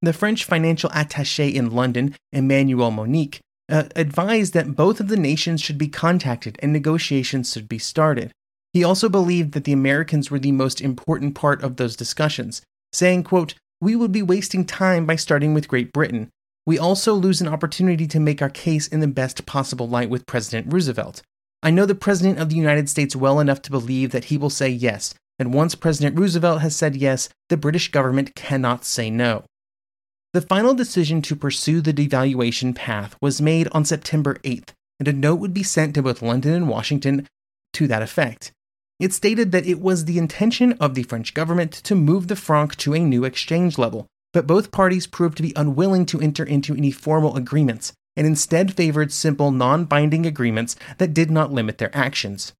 The 0.00 0.12
French 0.12 0.44
financial 0.44 0.90
attaché 0.90 1.52
in 1.52 1.70
London, 1.70 2.14
Emmanuel 2.32 2.92
Monick, 2.92 3.40
uh, 3.68 3.84
advised 3.96 4.54
that 4.54 4.76
both 4.76 5.00
of 5.00 5.08
the 5.08 5.16
nations 5.16 5.60
should 5.60 5.78
be 5.78 5.88
contacted 5.88 6.58
and 6.62 6.72
negotiations 6.72 7.52
should 7.52 7.68
be 7.68 7.78
started. 7.78 8.32
He 8.72 8.84
also 8.84 9.08
believed 9.08 9.52
that 9.52 9.64
the 9.64 9.72
Americans 9.72 10.30
were 10.30 10.38
the 10.38 10.52
most 10.52 10.80
important 10.80 11.34
part 11.34 11.62
of 11.62 11.76
those 11.76 11.96
discussions, 11.96 12.62
saying, 12.92 13.24
quote, 13.24 13.54
We 13.80 13.96
would 13.96 14.12
be 14.12 14.22
wasting 14.22 14.64
time 14.64 15.06
by 15.06 15.16
starting 15.16 15.54
with 15.54 15.68
Great 15.68 15.92
Britain. 15.92 16.28
We 16.66 16.78
also 16.78 17.14
lose 17.14 17.40
an 17.40 17.48
opportunity 17.48 18.06
to 18.08 18.20
make 18.20 18.42
our 18.42 18.50
case 18.50 18.86
in 18.88 19.00
the 19.00 19.08
best 19.08 19.46
possible 19.46 19.88
light 19.88 20.10
with 20.10 20.26
President 20.26 20.72
Roosevelt. 20.72 21.22
I 21.62 21.70
know 21.70 21.86
the 21.86 21.94
President 21.94 22.38
of 22.38 22.50
the 22.50 22.56
United 22.56 22.88
States 22.88 23.16
well 23.16 23.40
enough 23.40 23.62
to 23.62 23.70
believe 23.70 24.10
that 24.10 24.26
he 24.26 24.36
will 24.36 24.50
say 24.50 24.68
yes, 24.68 25.14
and 25.38 25.54
once 25.54 25.74
President 25.74 26.18
Roosevelt 26.18 26.60
has 26.60 26.76
said 26.76 26.94
yes, 26.94 27.28
the 27.48 27.56
British 27.56 27.90
government 27.90 28.34
cannot 28.34 28.84
say 28.84 29.08
no. 29.10 29.44
The 30.34 30.42
final 30.42 30.74
decision 30.74 31.22
to 31.22 31.34
pursue 31.34 31.80
the 31.80 31.94
devaluation 31.94 32.74
path 32.74 33.16
was 33.22 33.40
made 33.40 33.66
on 33.72 33.84
September 33.84 34.34
8th, 34.44 34.70
and 34.98 35.08
a 35.08 35.12
note 35.12 35.36
would 35.36 35.54
be 35.54 35.62
sent 35.62 35.94
to 35.94 36.02
both 36.02 36.22
London 36.22 36.52
and 36.52 36.68
Washington 36.68 37.26
to 37.72 37.86
that 37.86 38.02
effect. 38.02 38.52
It 38.98 39.12
stated 39.12 39.52
that 39.52 39.66
it 39.66 39.80
was 39.80 40.04
the 40.04 40.18
intention 40.18 40.72
of 40.74 40.94
the 40.94 41.04
French 41.04 41.32
government 41.32 41.72
to 41.72 41.94
move 41.94 42.26
the 42.26 42.36
franc 42.36 42.74
to 42.76 42.94
a 42.94 42.98
new 42.98 43.24
exchange 43.24 43.78
level, 43.78 44.06
but 44.32 44.46
both 44.46 44.72
parties 44.72 45.06
proved 45.06 45.36
to 45.36 45.42
be 45.42 45.52
unwilling 45.54 46.04
to 46.06 46.20
enter 46.20 46.44
into 46.44 46.74
any 46.74 46.90
formal 46.90 47.36
agreements, 47.36 47.92
and 48.16 48.26
instead 48.26 48.74
favored 48.74 49.12
simple 49.12 49.52
non 49.52 49.84
binding 49.84 50.26
agreements 50.26 50.74
that 50.98 51.14
did 51.14 51.30
not 51.30 51.52
limit 51.52 51.78
their 51.78 51.96
actions. 51.96 52.52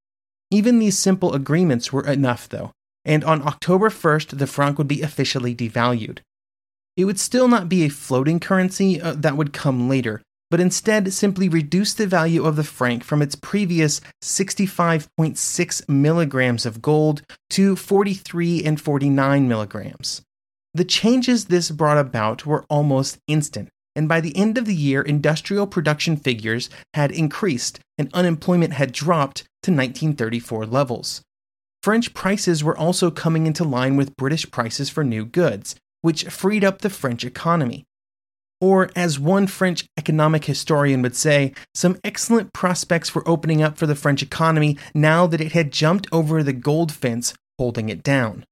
Even 0.49 0.79
these 0.79 0.97
simple 0.97 1.33
agreements 1.33 1.91
were 1.91 2.07
enough, 2.07 2.47
though, 2.47 2.71
and 3.03 3.23
on 3.23 3.45
October 3.45 3.89
1st, 3.89 4.37
the 4.37 4.47
franc 4.47 4.77
would 4.77 4.87
be 4.87 5.01
officially 5.01 5.53
devalued. 5.53 6.19
It 6.95 7.05
would 7.05 7.19
still 7.19 7.47
not 7.47 7.69
be 7.69 7.83
a 7.83 7.89
floating 7.89 8.39
currency 8.39 9.01
uh, 9.01 9.13
that 9.13 9.37
would 9.37 9.53
come 9.53 9.89
later, 9.89 10.21
but 10.49 10.59
instead 10.59 11.13
simply 11.13 11.47
reduce 11.47 11.93
the 11.93 12.07
value 12.07 12.45
of 12.45 12.55
the 12.55 12.63
franc 12.63 13.03
from 13.03 13.21
its 13.21 13.35
previous 13.35 14.01
65.6 14.23 15.89
milligrams 15.89 16.65
of 16.65 16.81
gold 16.81 17.21
to 17.49 17.75
43 17.75 18.63
and 18.63 18.81
49 18.81 19.47
milligrams. 19.47 20.21
The 20.73 20.85
changes 20.85 21.45
this 21.45 21.71
brought 21.71 21.97
about 21.97 22.45
were 22.45 22.65
almost 22.69 23.19
instant, 23.27 23.69
and 23.95 24.07
by 24.07 24.21
the 24.21 24.35
end 24.37 24.57
of 24.57 24.65
the 24.65 24.75
year, 24.75 25.01
industrial 25.01 25.67
production 25.67 26.15
figures 26.15 26.69
had 26.93 27.11
increased 27.11 27.79
and 27.97 28.09
unemployment 28.13 28.73
had 28.73 28.91
dropped 28.91 29.39
to 29.63 29.71
1934 29.71 30.65
levels. 30.65 31.21
French 31.81 32.13
prices 32.13 32.63
were 32.63 32.77
also 32.77 33.09
coming 33.09 33.47
into 33.47 33.63
line 33.63 33.95
with 33.95 34.17
British 34.17 34.49
prices 34.51 34.89
for 34.89 35.03
new 35.03 35.25
goods, 35.25 35.75
which 36.01 36.25
freed 36.25 36.63
up 36.63 36.79
the 36.79 36.89
French 36.89 37.23
economy. 37.23 37.85
Or, 38.61 38.89
as 38.95 39.17
one 39.17 39.47
French 39.47 39.85
economic 39.97 40.45
historian 40.45 41.01
would 41.01 41.15
say, 41.15 41.53
some 41.73 41.97
excellent 42.03 42.51
prospects 42.53 43.15
were 43.15 43.27
opening 43.27 43.61
up 43.61 43.77
for 43.77 43.87
the 43.87 43.95
French 43.95 44.21
economy 44.21 44.77
now 44.93 45.27
that 45.27 45.39
it 45.39 45.53
had 45.53 45.71
jumped 45.71 46.07
over 46.11 46.43
the 46.43 46.53
gold 46.53 46.91
fence 46.91 47.33
holding 47.57 47.89
it 47.89 48.03
down. 48.03 48.43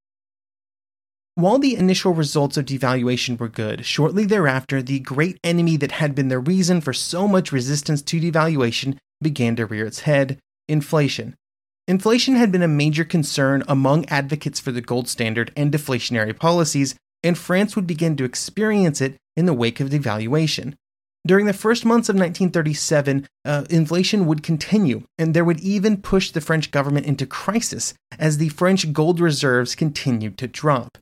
While 1.36 1.60
the 1.60 1.76
initial 1.76 2.14
results 2.14 2.58
of 2.58 2.66
devaluation 2.66 3.40
were 3.40 3.48
good, 3.48 3.86
shortly 3.86 4.26
thereafter, 4.26 4.82
the 4.82 5.00
great 5.00 5.38
enemy 5.44 5.78
that 5.78 5.92
had 5.92 6.16
been 6.16 6.30
the 6.30 6.40
reason 6.40 6.82
for 6.82 6.94
so 6.94 7.28
much 7.28 7.52
resistance 7.52 8.02
to 8.02 8.20
devaluation 8.20 8.98
began 9.22 9.56
to 9.58 9.66
rear 9.68 9.86
its 9.86 10.00
head 10.00 10.40
inflation. 10.68 11.36
Inflation 11.88 12.36
had 12.36 12.52
been 12.52 12.64
a 12.64 12.68
major 12.68 13.06
concern 13.06 13.64
among 13.68 14.06
advocates 14.08 14.60
for 14.60 14.72
the 14.72 14.82
gold 14.82 15.08
standard 15.08 15.54
and 15.56 15.72
deflationary 15.72 16.36
policies, 16.36 16.96
and 17.24 17.38
France 17.38 17.76
would 17.76 17.88
begin 17.88 18.16
to 18.18 18.24
experience 18.24 19.02
it 19.02 19.16
in 19.36 19.46
the 19.46 19.54
wake 19.54 19.80
of 19.80 19.90
devaluation. 19.90 20.74
During 21.26 21.46
the 21.46 21.54
first 21.54 21.84
months 21.84 22.08
of 22.08 22.16
1937, 22.16 23.28
uh, 23.44 23.66
inflation 23.70 24.26
would 24.28 24.44
continue, 24.44 25.04
and 25.18 25.34
there 25.34 25.44
would 25.44 25.60
even 25.60 26.02
push 26.02 26.32
the 26.32 26.40
French 26.40 26.72
government 26.72 27.06
into 27.06 27.26
crisis 27.26 27.94
as 28.18 28.38
the 28.38 28.50
French 28.50 28.94
gold 28.94 29.20
reserves 29.20 29.76
continued 29.76 30.38
to 30.38 30.48
drop. 30.48 30.98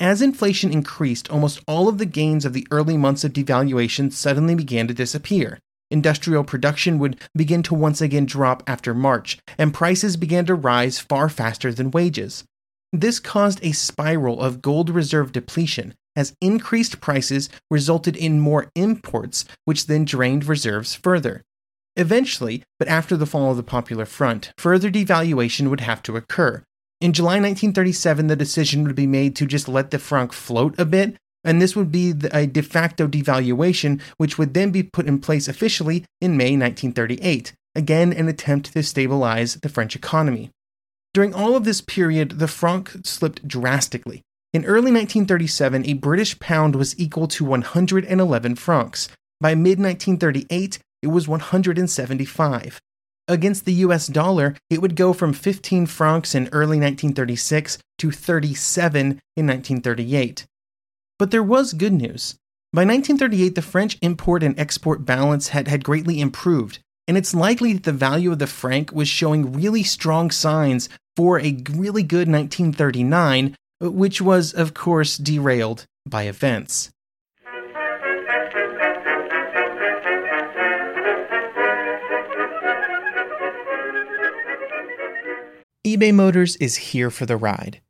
As 0.00 0.20
inflation 0.20 0.72
increased, 0.72 1.30
almost 1.30 1.60
all 1.66 1.88
of 1.88 1.98
the 1.98 2.04
gains 2.04 2.44
of 2.44 2.52
the 2.52 2.66
early 2.70 2.96
months 2.96 3.24
of 3.24 3.32
devaluation 3.32 4.12
suddenly 4.12 4.54
began 4.54 4.88
to 4.88 4.94
disappear. 4.94 5.60
Industrial 5.90 6.44
production 6.44 6.98
would 6.98 7.20
begin 7.36 7.62
to 7.62 7.74
once 7.74 8.00
again 8.00 8.26
drop 8.26 8.62
after 8.66 8.92
March, 8.92 9.38
and 9.56 9.72
prices 9.72 10.16
began 10.16 10.44
to 10.46 10.54
rise 10.54 10.98
far 10.98 11.28
faster 11.28 11.72
than 11.72 11.90
wages. 11.92 12.44
This 12.96 13.18
caused 13.18 13.58
a 13.60 13.72
spiral 13.72 14.40
of 14.40 14.62
gold 14.62 14.88
reserve 14.88 15.32
depletion, 15.32 15.94
as 16.14 16.36
increased 16.40 17.00
prices 17.00 17.48
resulted 17.68 18.16
in 18.16 18.38
more 18.38 18.70
imports, 18.76 19.44
which 19.64 19.88
then 19.88 20.04
drained 20.04 20.46
reserves 20.46 20.94
further. 20.94 21.42
Eventually, 21.96 22.62
but 22.78 22.86
after 22.86 23.16
the 23.16 23.26
fall 23.26 23.50
of 23.50 23.56
the 23.56 23.64
Popular 23.64 24.04
Front, 24.04 24.52
further 24.58 24.92
devaluation 24.92 25.70
would 25.70 25.80
have 25.80 26.04
to 26.04 26.16
occur. 26.16 26.62
In 27.00 27.12
July 27.12 27.40
1937, 27.40 28.28
the 28.28 28.36
decision 28.36 28.84
would 28.84 28.94
be 28.94 29.08
made 29.08 29.34
to 29.36 29.46
just 29.46 29.66
let 29.68 29.90
the 29.90 29.98
franc 29.98 30.32
float 30.32 30.78
a 30.78 30.84
bit 30.84 31.16
and 31.44 31.60
this 31.60 31.76
would 31.76 31.92
be 31.92 32.14
a 32.32 32.46
de 32.46 32.62
facto 32.62 33.06
devaluation, 33.06 34.00
which 34.16 34.38
would 34.38 34.54
then 34.54 34.70
be 34.70 34.82
put 34.82 35.06
in 35.06 35.18
place 35.18 35.46
officially 35.46 36.04
in 36.20 36.36
May 36.36 36.56
1938, 36.56 37.52
again 37.74 38.12
an 38.12 38.28
attempt 38.28 38.72
to 38.72 38.82
stabilize 38.82 39.56
the 39.56 39.68
French 39.68 39.94
economy. 39.94 40.50
During 41.14 41.32
all 41.32 41.54
of 41.54 41.62
this 41.62 41.80
period, 41.80 42.40
the 42.40 42.48
franc 42.48 42.90
slipped 43.04 43.46
drastically. 43.46 44.22
In 44.52 44.64
early 44.64 44.90
1937, 44.90 45.86
a 45.86 45.94
British 45.94 46.38
pound 46.40 46.74
was 46.74 46.98
equal 46.98 47.28
to 47.28 47.44
111 47.44 48.56
francs. 48.56 49.08
By 49.40 49.54
mid 49.54 49.78
1938, 49.78 50.80
it 51.02 51.06
was 51.06 51.28
175. 51.28 52.80
Against 53.28 53.64
the 53.64 53.72
US 53.74 54.08
dollar, 54.08 54.56
it 54.68 54.82
would 54.82 54.96
go 54.96 55.12
from 55.12 55.32
15 55.32 55.86
francs 55.86 56.34
in 56.34 56.48
early 56.48 56.78
1936 56.78 57.78
to 57.98 58.10
37 58.10 59.00
in 59.36 59.46
1938. 59.46 60.46
But 61.18 61.30
there 61.30 61.42
was 61.42 61.74
good 61.74 61.92
news. 61.92 62.34
By 62.72 62.84
1938, 62.84 63.54
the 63.54 63.62
French 63.62 63.98
import 64.02 64.42
and 64.42 64.58
export 64.58 65.06
balance 65.06 65.48
had, 65.48 65.68
had 65.68 65.84
greatly 65.84 66.20
improved, 66.20 66.80
and 67.06 67.16
it's 67.16 67.34
likely 67.34 67.72
that 67.74 67.84
the 67.84 67.92
value 67.92 68.32
of 68.32 68.40
the 68.40 68.48
franc 68.48 68.90
was 68.92 69.08
showing 69.08 69.52
really 69.52 69.84
strong 69.84 70.32
signs 70.32 70.88
for 71.16 71.38
a 71.38 71.62
really 71.70 72.02
good 72.02 72.28
1939, 72.28 73.56
which 73.80 74.20
was, 74.20 74.52
of 74.52 74.74
course, 74.74 75.16
derailed 75.16 75.86
by 76.06 76.24
events. 76.24 76.90
eBay 85.86 86.14
Motors 86.14 86.56
is 86.56 86.76
here 86.76 87.10
for 87.10 87.26
the 87.26 87.36
ride. 87.36 87.80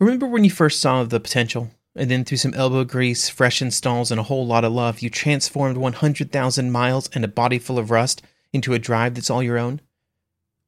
Remember 0.00 0.26
when 0.26 0.42
you 0.42 0.50
first 0.50 0.80
saw 0.80 1.04
the 1.04 1.20
potential? 1.20 1.70
And 1.94 2.10
then 2.10 2.24
through 2.24 2.38
some 2.38 2.54
elbow 2.54 2.82
grease, 2.84 3.28
fresh 3.28 3.60
installs, 3.60 4.10
and 4.10 4.18
a 4.18 4.24
whole 4.24 4.46
lot 4.46 4.64
of 4.64 4.72
love, 4.72 5.00
you 5.00 5.10
transformed 5.10 5.76
100,000 5.76 6.72
miles 6.72 7.10
and 7.14 7.24
a 7.24 7.28
body 7.28 7.58
full 7.58 7.78
of 7.78 7.90
rust 7.90 8.22
into 8.52 8.72
a 8.72 8.78
drive 8.78 9.14
that's 9.14 9.28
all 9.30 9.42
your 9.42 9.58
own? 9.58 9.80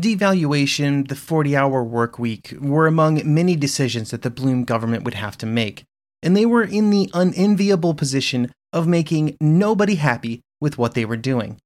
Devaluation, 0.00 1.08
the 1.08 1.14
40 1.14 1.56
hour 1.56 1.84
work 1.84 2.18
week 2.18 2.54
were 2.58 2.86
among 2.86 3.20
many 3.24 3.54
decisions 3.54 4.10
that 4.10 4.22
the 4.22 4.30
Blum 4.30 4.64
government 4.64 5.04
would 5.04 5.14
have 5.14 5.36
to 5.38 5.46
make, 5.46 5.84
and 6.22 6.36
they 6.36 6.46
were 6.46 6.62
in 6.62 6.90
the 6.90 7.10
unenviable 7.12 7.94
position 7.94 8.50
of 8.72 8.86
making 8.86 9.36
nobody 9.40 9.96
happy 9.96 10.40
with 10.60 10.78
what 10.78 10.94
they 10.94 11.04
were 11.04 11.16
doing. 11.16 11.58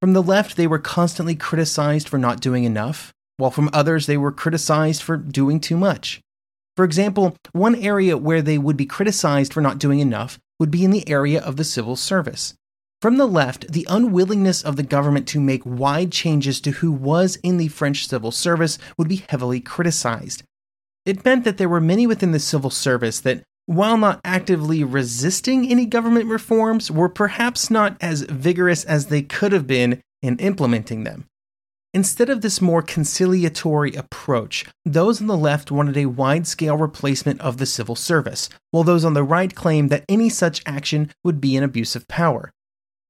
From 0.00 0.12
the 0.12 0.22
left, 0.22 0.56
they 0.56 0.66
were 0.66 0.78
constantly 0.78 1.34
criticized 1.34 2.08
for 2.08 2.18
not 2.18 2.40
doing 2.40 2.64
enough, 2.64 3.12
while 3.38 3.50
from 3.50 3.70
others, 3.72 4.06
they 4.06 4.16
were 4.16 4.32
criticized 4.32 5.02
for 5.02 5.16
doing 5.16 5.58
too 5.58 5.76
much. 5.76 6.20
For 6.76 6.84
example, 6.84 7.36
one 7.52 7.74
area 7.76 8.18
where 8.18 8.42
they 8.42 8.58
would 8.58 8.76
be 8.76 8.86
criticized 8.86 9.52
for 9.52 9.60
not 9.60 9.78
doing 9.78 10.00
enough 10.00 10.38
would 10.60 10.70
be 10.70 10.84
in 10.84 10.90
the 10.90 11.08
area 11.08 11.40
of 11.40 11.56
the 11.56 11.64
civil 11.64 11.96
service. 11.96 12.54
From 13.04 13.18
the 13.18 13.26
left, 13.28 13.70
the 13.70 13.86
unwillingness 13.90 14.62
of 14.62 14.76
the 14.76 14.82
government 14.82 15.28
to 15.28 15.38
make 15.38 15.60
wide 15.66 16.10
changes 16.10 16.58
to 16.62 16.70
who 16.70 16.90
was 16.90 17.36
in 17.42 17.58
the 17.58 17.68
French 17.68 18.08
civil 18.08 18.30
service 18.30 18.78
would 18.96 19.08
be 19.08 19.26
heavily 19.28 19.60
criticized. 19.60 20.42
It 21.04 21.22
meant 21.22 21.44
that 21.44 21.58
there 21.58 21.68
were 21.68 21.82
many 21.82 22.06
within 22.06 22.32
the 22.32 22.38
civil 22.38 22.70
service 22.70 23.20
that, 23.20 23.42
while 23.66 23.98
not 23.98 24.22
actively 24.24 24.82
resisting 24.82 25.70
any 25.70 25.84
government 25.84 26.30
reforms, 26.30 26.90
were 26.90 27.10
perhaps 27.10 27.70
not 27.70 27.98
as 28.00 28.22
vigorous 28.22 28.84
as 28.84 29.08
they 29.08 29.20
could 29.20 29.52
have 29.52 29.66
been 29.66 30.00
in 30.22 30.38
implementing 30.38 31.04
them. 31.04 31.26
Instead 31.92 32.30
of 32.30 32.40
this 32.40 32.62
more 32.62 32.80
conciliatory 32.80 33.94
approach, 33.94 34.64
those 34.86 35.20
on 35.20 35.26
the 35.26 35.36
left 35.36 35.70
wanted 35.70 35.98
a 35.98 36.06
wide 36.06 36.46
scale 36.46 36.78
replacement 36.78 37.38
of 37.42 37.58
the 37.58 37.66
civil 37.66 37.96
service, 37.96 38.48
while 38.70 38.82
those 38.82 39.04
on 39.04 39.12
the 39.12 39.22
right 39.22 39.54
claimed 39.54 39.90
that 39.90 40.06
any 40.08 40.30
such 40.30 40.62
action 40.64 41.12
would 41.22 41.38
be 41.38 41.54
an 41.54 41.62
abuse 41.62 41.94
of 41.94 42.08
power. 42.08 42.50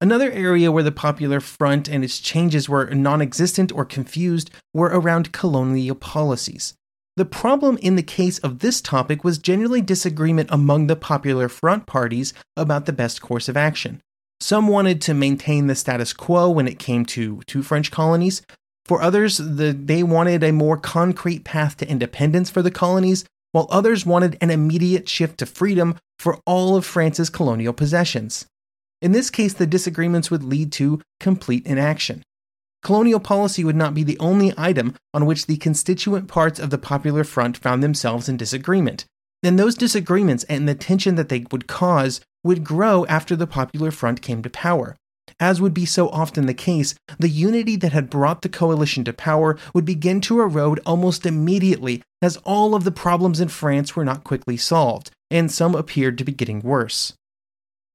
Another 0.00 0.30
area 0.30 0.72
where 0.72 0.82
the 0.82 0.92
Popular 0.92 1.40
Front 1.40 1.88
and 1.88 2.04
its 2.04 2.18
changes 2.20 2.68
were 2.68 2.86
non 2.90 3.22
existent 3.22 3.72
or 3.72 3.84
confused 3.84 4.50
were 4.72 4.88
around 4.88 5.32
colonial 5.32 5.94
policies. 5.94 6.74
The 7.16 7.24
problem 7.24 7.78
in 7.78 7.96
the 7.96 8.02
case 8.02 8.38
of 8.40 8.58
this 8.58 8.80
topic 8.80 9.22
was 9.22 9.38
generally 9.38 9.80
disagreement 9.80 10.48
among 10.52 10.88
the 10.88 10.96
Popular 10.96 11.48
Front 11.48 11.86
parties 11.86 12.34
about 12.56 12.86
the 12.86 12.92
best 12.92 13.22
course 13.22 13.48
of 13.48 13.56
action. 13.56 14.00
Some 14.40 14.66
wanted 14.68 15.00
to 15.02 15.14
maintain 15.14 15.68
the 15.68 15.74
status 15.74 16.12
quo 16.12 16.50
when 16.50 16.66
it 16.66 16.78
came 16.78 17.06
to 17.06 17.40
two 17.46 17.62
French 17.62 17.90
colonies, 17.90 18.42
for 18.84 19.00
others, 19.00 19.38
the, 19.38 19.72
they 19.72 20.02
wanted 20.02 20.42
a 20.42 20.52
more 20.52 20.76
concrete 20.76 21.44
path 21.44 21.76
to 21.78 21.88
independence 21.88 22.50
for 22.50 22.60
the 22.60 22.70
colonies, 22.70 23.24
while 23.52 23.66
others 23.70 24.04
wanted 24.04 24.36
an 24.40 24.50
immediate 24.50 25.08
shift 25.08 25.38
to 25.38 25.46
freedom 25.46 25.96
for 26.18 26.38
all 26.46 26.76
of 26.76 26.84
France's 26.84 27.30
colonial 27.30 27.72
possessions. 27.72 28.46
In 29.04 29.12
this 29.12 29.28
case, 29.28 29.52
the 29.52 29.66
disagreements 29.66 30.30
would 30.30 30.42
lead 30.42 30.72
to 30.72 30.98
complete 31.20 31.66
inaction. 31.66 32.22
Colonial 32.82 33.20
policy 33.20 33.62
would 33.62 33.76
not 33.76 33.92
be 33.92 34.02
the 34.02 34.18
only 34.18 34.54
item 34.56 34.94
on 35.12 35.26
which 35.26 35.44
the 35.44 35.58
constituent 35.58 36.26
parts 36.26 36.58
of 36.58 36.70
the 36.70 36.78
Popular 36.78 37.22
Front 37.22 37.58
found 37.58 37.82
themselves 37.82 38.30
in 38.30 38.38
disagreement. 38.38 39.04
Then 39.42 39.56
those 39.56 39.74
disagreements 39.74 40.44
and 40.44 40.66
the 40.66 40.74
tension 40.74 41.16
that 41.16 41.28
they 41.28 41.44
would 41.52 41.66
cause 41.66 42.22
would 42.44 42.64
grow 42.64 43.04
after 43.04 43.36
the 43.36 43.46
Popular 43.46 43.90
Front 43.90 44.22
came 44.22 44.42
to 44.42 44.48
power. 44.48 44.96
As 45.38 45.60
would 45.60 45.74
be 45.74 45.84
so 45.84 46.08
often 46.08 46.46
the 46.46 46.54
case, 46.54 46.94
the 47.18 47.28
unity 47.28 47.76
that 47.76 47.92
had 47.92 48.08
brought 48.08 48.40
the 48.40 48.48
coalition 48.48 49.04
to 49.04 49.12
power 49.12 49.58
would 49.74 49.84
begin 49.84 50.22
to 50.22 50.40
erode 50.40 50.80
almost 50.86 51.26
immediately 51.26 52.02
as 52.22 52.38
all 52.38 52.74
of 52.74 52.84
the 52.84 52.90
problems 52.90 53.38
in 53.38 53.48
France 53.48 53.94
were 53.94 54.04
not 54.06 54.24
quickly 54.24 54.56
solved, 54.56 55.10
and 55.30 55.52
some 55.52 55.74
appeared 55.74 56.16
to 56.16 56.24
be 56.24 56.32
getting 56.32 56.62
worse. 56.62 57.12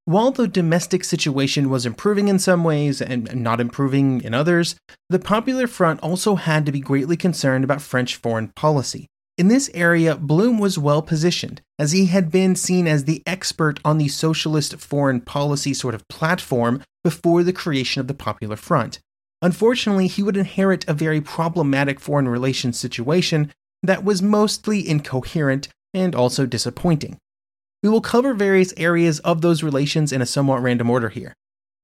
While 0.09 0.31
the 0.31 0.47
domestic 0.47 1.03
situation 1.03 1.69
was 1.69 1.85
improving 1.85 2.29
in 2.29 2.39
some 2.39 2.63
ways 2.63 2.99
and 2.99 3.31
not 3.35 3.61
improving 3.61 4.23
in 4.23 4.33
others, 4.33 4.75
the 5.07 5.19
Popular 5.19 5.67
Front 5.67 5.99
also 5.99 6.33
had 6.33 6.65
to 6.65 6.71
be 6.71 6.79
greatly 6.79 7.15
concerned 7.15 7.63
about 7.63 7.79
French 7.79 8.15
foreign 8.15 8.47
policy. 8.55 9.05
In 9.37 9.49
this 9.49 9.69
area, 9.75 10.15
Blum 10.15 10.57
was 10.57 10.79
well 10.79 11.03
positioned, 11.03 11.61
as 11.77 11.91
he 11.91 12.07
had 12.07 12.31
been 12.31 12.55
seen 12.55 12.87
as 12.87 13.03
the 13.03 13.21
expert 13.27 13.79
on 13.85 13.99
the 13.99 14.07
socialist 14.07 14.75
foreign 14.77 15.21
policy 15.21 15.75
sort 15.75 15.93
of 15.93 16.07
platform 16.07 16.81
before 17.03 17.43
the 17.43 17.53
creation 17.53 17.99
of 17.99 18.07
the 18.07 18.15
Popular 18.15 18.55
Front. 18.55 18.97
Unfortunately, 19.43 20.07
he 20.07 20.23
would 20.23 20.37
inherit 20.37 20.89
a 20.89 20.95
very 20.95 21.21
problematic 21.21 21.99
foreign 21.99 22.27
relations 22.27 22.79
situation 22.79 23.53
that 23.83 24.03
was 24.03 24.23
mostly 24.23 24.89
incoherent 24.89 25.67
and 25.93 26.15
also 26.15 26.47
disappointing. 26.47 27.19
We 27.81 27.89
will 27.89 28.01
cover 28.01 28.33
various 28.33 28.73
areas 28.75 29.19
of 29.19 29.41
those 29.41 29.63
relations 29.63 30.11
in 30.11 30.21
a 30.21 30.25
somewhat 30.25 30.61
random 30.61 30.89
order 30.89 31.09
here. 31.09 31.33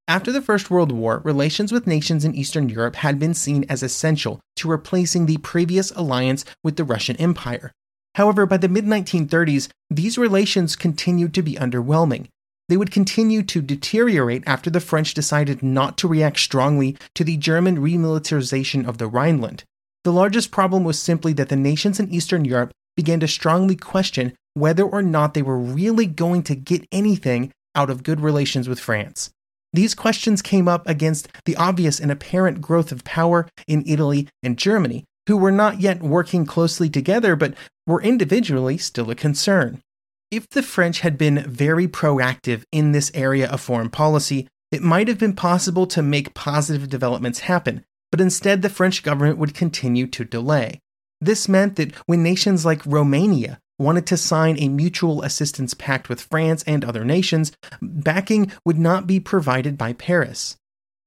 After 0.08 0.32
the 0.32 0.42
First 0.42 0.70
World 0.70 0.92
War, 0.92 1.22
relations 1.24 1.72
with 1.72 1.88
nations 1.88 2.26
in 2.26 2.36
Eastern 2.36 2.70
Europe 2.70 2.98
had 2.98 3.18
been 3.18 3.34
seen 3.34 3.66
as 3.70 3.82
essential 3.82 4.40
to 4.58 4.68
replacing 4.68 5.26
the 5.26 5.38
previous 5.38 5.92
alliance 5.92 6.44
with 6.64 6.76
the 6.76 6.84
Russian 6.84 7.16
Empire. 7.16 7.72
However, 8.16 8.46
by 8.46 8.58
the 8.58 8.68
mid 8.68 8.86
1930s, 8.86 9.70
these 9.90 10.18
relations 10.18 10.76
continued 10.76 11.34
to 11.34 11.42
be 11.42 11.56
underwhelming. 11.56 12.28
They 12.68 12.78
would 12.78 12.92
continue 12.92 13.42
to 13.44 13.62
deteriorate 13.62 14.44
after 14.46 14.70
the 14.70 14.80
French 14.80 15.14
decided 15.14 15.64
not 15.64 15.98
to 16.00 16.08
react 16.08 16.40
strongly 16.40 16.98
to 17.14 17.24
the 17.24 17.38
German 17.38 17.78
remilitarization 17.78 18.88
of 18.88 18.98
the 18.98 19.08
Rhineland. 19.08 19.64
The 20.04 20.14
largest 20.14 20.52
problem 20.52 20.84
was 20.84 21.00
simply 21.00 21.34
that 21.34 21.50
the 21.50 21.56
nations 21.56 22.00
in 22.00 22.10
Eastern 22.10 22.46
Europe 22.46 22.72
began 22.96 23.20
to 23.22 23.28
strongly 23.28 23.76
question 23.76 24.34
whether 24.56 24.84
or 24.84 25.04
not 25.04 25.36
they 25.36 25.44
were 25.44 25.60
really 25.60 26.08
going 26.08 26.42
to 26.44 26.56
get 26.56 26.88
anything 26.92 27.52
out 27.76 27.90
of 27.90 28.04
good 28.04 28.20
relations 28.20 28.68
with 28.68 28.80
France. 28.80 29.30
These 29.74 29.94
questions 29.94 30.42
came 30.42 30.68
up 30.68 30.88
against 30.88 31.28
the 31.44 31.58
obvious 31.58 32.00
and 32.00 32.10
apparent 32.10 32.62
growth 32.62 32.92
of 32.92 33.04
power 33.04 33.48
in 33.68 33.84
Italy 33.86 34.30
and 34.42 34.58
Germany, 34.58 35.04
who 35.28 35.36
were 35.36 35.52
not 35.52 35.82
yet 35.82 36.02
working 36.02 36.46
closely 36.46 36.90
together 36.90 37.36
but 37.36 37.54
were 37.86 38.02
individually 38.02 38.78
still 38.78 39.12
a 39.12 39.16
concern. 39.16 39.82
If 40.32 40.50
the 40.50 40.64
French 40.64 41.02
had 41.02 41.18
been 41.18 41.44
very 41.44 41.88
proactive 41.88 42.64
in 42.72 42.94
this 42.94 43.12
area 43.14 43.50
of 43.50 43.62
foreign 43.62 43.90
policy, 43.90 44.48
it 44.72 44.82
might 44.82 45.08
have 45.08 45.20
been 45.20 45.36
possible 45.36 45.86
to 45.88 46.02
make 46.02 46.34
positive 46.34 46.90
developments 46.90 47.40
happen, 47.40 47.84
but 48.12 48.22
instead 48.22 48.62
the 48.62 48.70
French 48.70 49.04
government 49.04 49.38
would 49.38 49.54
continue 49.54 50.08
to 50.08 50.26
delay. 50.26 50.80
This 51.22 51.48
meant 51.48 51.76
that 51.76 51.94
when 52.08 52.24
nations 52.24 52.66
like 52.66 52.86
Romania 52.86 53.60
wanted 53.78 54.06
to 54.08 54.18
sign 54.18 54.58
a 54.58 54.70
mutual 54.70 55.22
assistance 55.22 55.74
pact 55.74 56.10
with 56.10 56.22
France 56.22 56.64
and 56.66 56.84
other 56.84 57.04
nations, 57.04 57.52
backing 57.82 58.52
would 58.66 58.78
not 58.78 59.08
be 59.08 59.20
provided 59.20 59.78
by 59.78 59.94
Paris. 59.94 60.58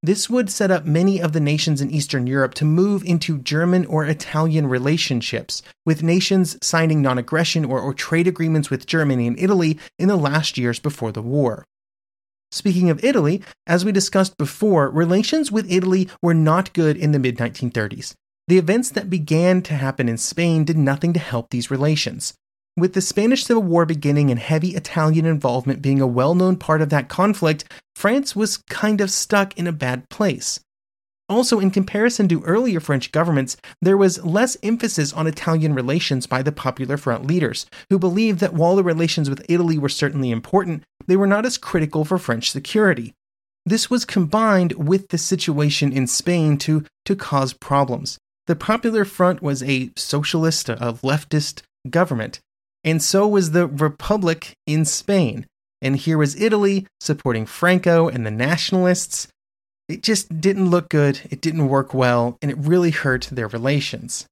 This 0.03 0.31
would 0.31 0.49
set 0.49 0.71
up 0.71 0.87
many 0.87 1.21
of 1.21 1.33
the 1.33 1.41
nations 1.41 1.81
in 1.81 1.91
Eastern 1.91 2.29
Europe 2.29 2.55
to 2.55 2.65
move 2.65 3.03
into 3.05 3.39
German 3.39 3.85
or 3.87 4.05
Italian 4.05 4.69
relationships, 4.69 5.61
with 5.85 6.05
nations 6.05 6.57
signing 6.63 7.03
non 7.03 7.19
aggression 7.19 7.65
or, 7.65 7.81
or, 7.81 7.93
trade 7.93 8.29
agreements 8.29 8.71
with 8.71 8.87
Germany 8.87 9.27
and 9.27 9.39
Italy 9.41 9.77
in 9.99 10.07
the 10.07 10.17
last 10.17 10.57
years 10.57 10.79
before 10.79 11.11
the 11.11 11.23
war. 11.23 11.65
Speaking 12.53 12.91
of 12.91 13.03
Italy, 13.05 13.43
as 13.67 13.85
we 13.85 13.91
discussed 13.91 14.37
before, 14.37 14.89
relations 14.89 15.51
with 15.51 15.71
Italy 15.71 16.09
were 16.23 16.35
not 16.35 16.73
good 16.73 16.97
in 16.97 17.11
the 17.11 17.19
mid 17.19 17.37
1930s. 17.37 18.15
The 18.47 18.59
events 18.59 18.91
that 18.91 19.11
began 19.11 19.63
to 19.63 19.75
happen 19.75 20.09
in 20.09 20.17
Spain 20.17 20.65
did 20.65 20.79
nothing 20.79 21.13
to 21.13 21.21
help 21.21 21.51
these 21.51 21.73
relations. 21.73 22.35
With 22.79 22.93
the 22.93 23.01
Spanish 23.01 23.45
Civil 23.45 23.65
War 23.65 23.85
beginning 23.85 24.31
and 24.31 24.39
heavy 24.39 24.77
Italian 24.77 25.27
involvement 25.27 25.83
being 25.83 26.01
a 26.01 26.07
well 26.07 26.37
known 26.37 26.57
part 26.57 26.81
of 26.81 26.91
that 26.91 27.09
conflict, 27.09 27.65
France 27.97 28.37
was 28.37 28.59
kind 28.59 29.01
of 29.01 29.11
stuck 29.11 29.59
in 29.59 29.67
a 29.67 29.73
bad 29.73 30.09
place. 30.11 30.61
Also, 31.29 31.59
in 31.59 31.73
comparison 31.73 32.29
to 32.29 32.45
earlier 32.45 32.79
French 32.79 33.11
governments, 33.11 33.57
there 33.83 33.97
was 33.97 34.25
less 34.25 34.57
emphasis 34.63 35.13
on 35.13 35.27
Italian 35.27 35.75
relations 35.75 36.29
by 36.29 36.41
the 36.41 36.53
Popular 36.53 36.97
Front 36.97 37.27
leaders, 37.27 37.67
who 37.91 37.99
believed 37.99 38.39
that 38.39 38.55
while 38.55 38.77
the 38.77 38.85
relations 38.85 39.29
with 39.29 39.45
Italy 39.49 39.77
were 39.77 39.89
certainly 39.89 40.31
important, 40.31 40.85
they 41.09 41.17
were 41.17 41.27
not 41.27 41.45
as 41.45 41.59
critical 41.59 42.05
for 42.05 42.17
French 42.17 42.49
security. 42.49 43.13
This 43.67 43.91
was 43.91 44.05
combined 44.05 44.75
with 44.75 45.09
the 45.09 45.19
situation 45.19 45.93
in 45.93 46.07
Spain 46.07 46.57
to, 46.59 46.85
to 47.07 47.17
cause 47.17 47.55
problems. 47.55 48.19
The 48.47 48.55
Popular 48.55 49.05
Front 49.05 49.43
was 49.43 49.65
a 49.65 49.91
socialist, 49.97 50.69
a 50.69 50.93
leftist 51.03 51.63
government, 51.91 52.39
and 52.89 53.03
so 53.03 53.29
was 53.29 53.51
the 53.51 53.67
Republic 53.67 54.55
in 54.67 54.87
Spain. 54.87 55.45
And 55.83 55.95
here 55.95 56.17
was 56.17 56.41
Italy 56.41 56.87
supporting 57.01 57.45
Franco 57.45 58.09
and 58.09 58.25
the 58.25 58.31
nationalists. 58.31 59.29
It 59.91 60.03
just 60.03 60.41
didn't 60.41 60.71
look 60.71 60.89
good, 60.89 61.21
it 61.31 61.43
didn't 61.43 61.69
work 61.69 61.93
well, 61.93 62.39
and 62.41 62.51
it 62.51 62.57
really 62.59 62.91
hurt 62.91 63.29
their 63.31 63.49
relations. 63.49 64.27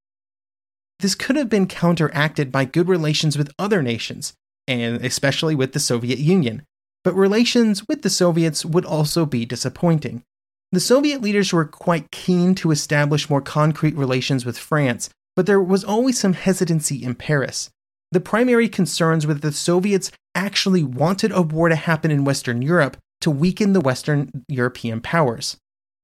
This 0.99 1.13
could 1.13 1.35
have 1.35 1.49
been 1.49 1.67
counteracted 1.67 2.51
by 2.51 2.65
good 2.65 2.87
relations 2.87 3.37
with 3.37 3.53
other 3.59 3.83
nations, 3.83 4.33
and 4.67 5.05
especially 5.05 5.53
with 5.53 5.73
the 5.73 5.79
Soviet 5.79 6.17
Union. 6.17 6.63
But 7.03 7.13
relations 7.13 7.87
with 7.87 8.01
the 8.01 8.09
Soviets 8.09 8.65
would 8.65 8.85
also 8.85 9.27
be 9.27 9.45
disappointing. 9.45 10.23
The 10.71 10.79
Soviet 10.79 11.21
leaders 11.21 11.53
were 11.53 11.65
quite 11.65 12.11
keen 12.11 12.55
to 12.55 12.71
establish 12.71 13.29
more 13.29 13.41
concrete 13.41 13.95
relations 13.95 14.45
with 14.45 14.57
France, 14.57 15.09
but 15.35 15.45
there 15.45 15.61
was 15.61 15.83
always 15.83 16.19
some 16.19 16.33
hesitancy 16.33 17.03
in 17.03 17.13
Paris. 17.13 17.69
The 18.11 18.19
primary 18.19 18.69
concerns 18.69 19.27
were 19.27 19.33
that 19.33 19.41
the 19.43 19.51
Soviets 19.51 20.11
actually 20.33 20.83
wanted 20.83 21.31
a 21.31 21.41
war 21.41 21.69
to 21.69 21.75
happen 21.75 22.11
in 22.11 22.23
Western 22.23 22.61
Europe 22.61 22.97
to 23.21 23.31
weaken 23.31 23.73
the 23.73 23.81
Western 23.81 24.45
European 24.47 25.01
powers. 25.01 25.57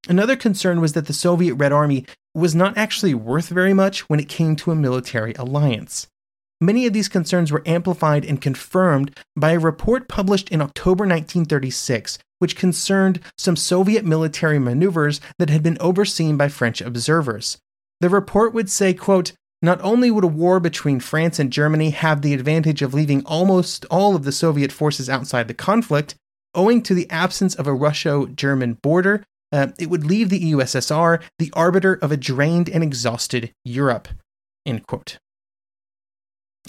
Another 0.10 0.36
concern 0.36 0.82
was 0.82 0.94
that 0.94 1.06
the 1.06 1.14
Soviet 1.14 1.56
Red 1.56 1.72
Army 1.72 2.06
was 2.36 2.54
not 2.54 2.78
actually 2.78 3.14
worth 3.14 3.48
very 3.50 3.74
much 3.74 4.10
when 4.10 4.20
it 4.20 4.28
came 4.28 4.56
to 4.58 4.72
a 4.72 4.76
military 4.76 5.34
alliance. 5.36 6.08
Many 6.60 6.86
of 6.86 6.94
these 6.94 7.10
concerns 7.10 7.52
were 7.52 7.64
amplified 7.66 8.26
and 8.26 8.42
confirmed 8.42 9.18
by 9.36 9.52
a 9.52 9.60
report 9.60 10.08
published 10.08 10.50
in 10.50 10.62
October 10.62 11.04
1936, 11.04 12.18
which 12.40 12.56
concerned 12.56 13.20
some 13.38 13.56
Soviet 13.56 14.04
military 14.04 14.60
maneuvers 14.60 15.22
that 15.40 15.50
had 15.50 15.64
been 15.64 15.78
overseen 15.80 16.38
by 16.38 16.50
French 16.50 16.82
observers. 16.82 17.58
The 18.02 18.10
report 18.10 18.54
would 18.54 18.70
say, 18.70 18.94
quote, 18.94 19.34
not 19.64 19.82
only 19.82 20.12
would 20.12 20.26
a 20.26 20.28
war 20.28 20.60
between 20.60 21.00
France 21.00 21.40
and 21.40 21.52
Germany 21.52 21.92
have 21.92 22.22
the 22.22 22.34
advantage 22.34 22.82
of 22.82 22.94
leaving 22.94 23.26
almost 23.26 23.86
all 23.90 24.14
of 24.14 24.26
the 24.26 24.32
Soviet 24.34 24.74
forces 24.74 25.10
outside 25.10 25.48
the 25.48 25.54
conflict, 25.54 26.16
owing 26.54 26.84
to 26.84 26.94
the 26.94 27.10
absence 27.10 27.56
of 27.56 27.66
a 27.66 27.74
Russo 27.74 28.26
German 28.26 28.74
border, 28.74 29.24
uh, 29.54 29.68
it 29.80 29.90
would 29.90 30.06
leave 30.06 30.30
the 30.30 30.52
USSR 30.52 31.22
the 31.40 31.52
arbiter 31.54 31.94
of 31.94 32.12
a 32.12 32.18
drained 32.18 32.70
and 32.70 32.84
exhausted 32.84 33.54
Europe. 33.64 34.10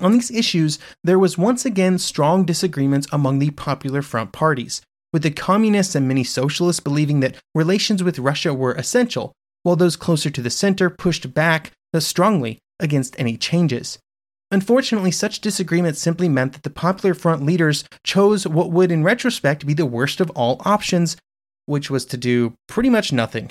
On 0.01 0.13
these 0.13 0.31
issues, 0.31 0.79
there 1.03 1.19
was 1.19 1.37
once 1.37 1.65
again 1.65 1.99
strong 1.99 2.45
disagreements 2.45 3.09
among 3.11 3.41
the 3.41 3.51
Popular 3.51 4.03
Front 4.03 4.31
parties, 4.33 4.83
with 5.13 5.23
the 5.23 5.31
communists 5.31 5.97
and 5.97 6.07
many 6.07 6.23
socialists 6.23 6.81
believing 6.81 7.21
that 7.21 7.37
relations 7.55 8.05
with 8.05 8.19
Russia 8.21 8.55
were 8.55 8.75
essential, 8.75 9.33
while 9.65 9.77
those 9.77 9.97
closer 9.97 10.31
to 10.31 10.43
the 10.43 10.51
center 10.51 10.91
pushed 10.91 11.35
back 11.35 11.73
strongly 12.01 12.59
against 12.81 13.19
any 13.19 13.37
changes. 13.37 13.99
Unfortunately, 14.51 15.11
such 15.11 15.41
disagreements 15.41 16.01
simply 16.01 16.29
meant 16.29 16.53
that 16.53 16.63
the 16.63 16.71
Popular 16.71 17.15
Front 17.15 17.45
leaders 17.45 17.85
chose 18.05 18.47
what 18.47 18.71
would, 18.71 18.93
in 18.93 19.03
retrospect, 19.03 19.67
be 19.67 19.75
the 19.75 19.87
worst 19.87 20.21
of 20.21 20.31
all 20.31 20.63
options, 20.65 21.17
which 21.67 21.91
was 21.91 22.05
to 22.07 22.17
do 22.17 22.55
pretty 22.69 22.91
much 22.91 23.13
nothing. 23.13 23.51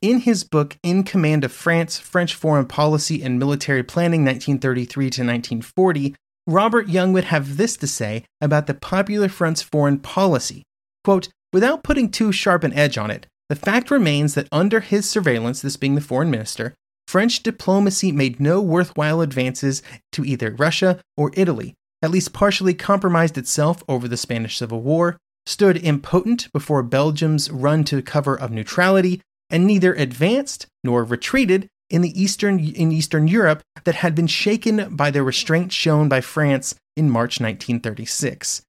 In 0.00 0.20
his 0.20 0.44
book 0.44 0.76
In 0.82 1.02
Command 1.04 1.42
of 1.44 1.52
France, 1.52 1.98
French 1.98 2.34
Foreign 2.34 2.66
Policy 2.66 3.22
and 3.22 3.38
Military 3.38 3.82
Planning 3.82 4.24
1933 4.24 5.04
to 5.04 5.22
1940, 5.22 6.14
Robert 6.46 6.88
Young 6.88 7.12
would 7.12 7.24
have 7.24 7.56
this 7.56 7.76
to 7.78 7.86
say 7.86 8.24
about 8.40 8.66
the 8.66 8.74
Popular 8.74 9.28
Front's 9.28 9.62
foreign 9.62 9.98
policy. 9.98 10.62
Quote, 11.02 11.28
Without 11.52 11.82
putting 11.82 12.10
too 12.10 12.30
sharp 12.30 12.62
an 12.62 12.74
edge 12.74 12.98
on 12.98 13.10
it, 13.10 13.26
the 13.48 13.56
fact 13.56 13.90
remains 13.90 14.34
that 14.34 14.48
under 14.52 14.80
his 14.80 15.08
surveillance, 15.08 15.62
this 15.62 15.76
being 15.76 15.94
the 15.94 16.00
foreign 16.00 16.30
minister, 16.30 16.74
French 17.08 17.42
diplomacy 17.42 18.12
made 18.12 18.38
no 18.38 18.60
worthwhile 18.60 19.22
advances 19.22 19.82
to 20.12 20.26
either 20.26 20.50
Russia 20.50 21.00
or 21.16 21.30
Italy, 21.32 21.72
at 22.02 22.10
least 22.10 22.34
partially 22.34 22.74
compromised 22.74 23.38
itself 23.38 23.82
over 23.88 24.06
the 24.06 24.18
Spanish 24.18 24.58
Civil 24.58 24.82
War, 24.82 25.16
stood 25.46 25.78
impotent 25.78 26.52
before 26.52 26.82
Belgium's 26.82 27.50
run 27.50 27.82
to 27.84 28.02
cover 28.02 28.38
of 28.38 28.50
neutrality, 28.50 29.22
and 29.48 29.66
neither 29.66 29.94
advanced 29.94 30.66
nor 30.84 31.02
retreated 31.02 31.66
in 31.88 32.02
the 32.02 32.12
eastern 32.22 32.58
in 32.58 32.92
Eastern 32.92 33.26
Europe 33.26 33.62
that 33.84 33.94
had 33.94 34.14
been 34.14 34.26
shaken 34.26 34.94
by 34.94 35.10
the 35.10 35.22
restraint 35.22 35.72
shown 35.72 36.10
by 36.10 36.20
France 36.20 36.74
in 36.94 37.08
March 37.08 37.40
1936. 37.40 38.60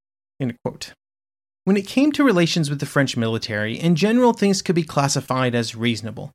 When 1.66 1.76
it 1.76 1.86
came 1.86 2.14
to 2.14 2.24
relations 2.24 2.70
with 2.70 2.80
the 2.80 2.86
French 2.86 3.18
military, 3.18 3.78
in 3.78 3.98
general 3.98 4.32
things 4.32 4.62
could 4.62 4.76
be 4.76 4.84
classified 4.84 5.54
as 5.54 5.76
reasonable. 5.76 6.32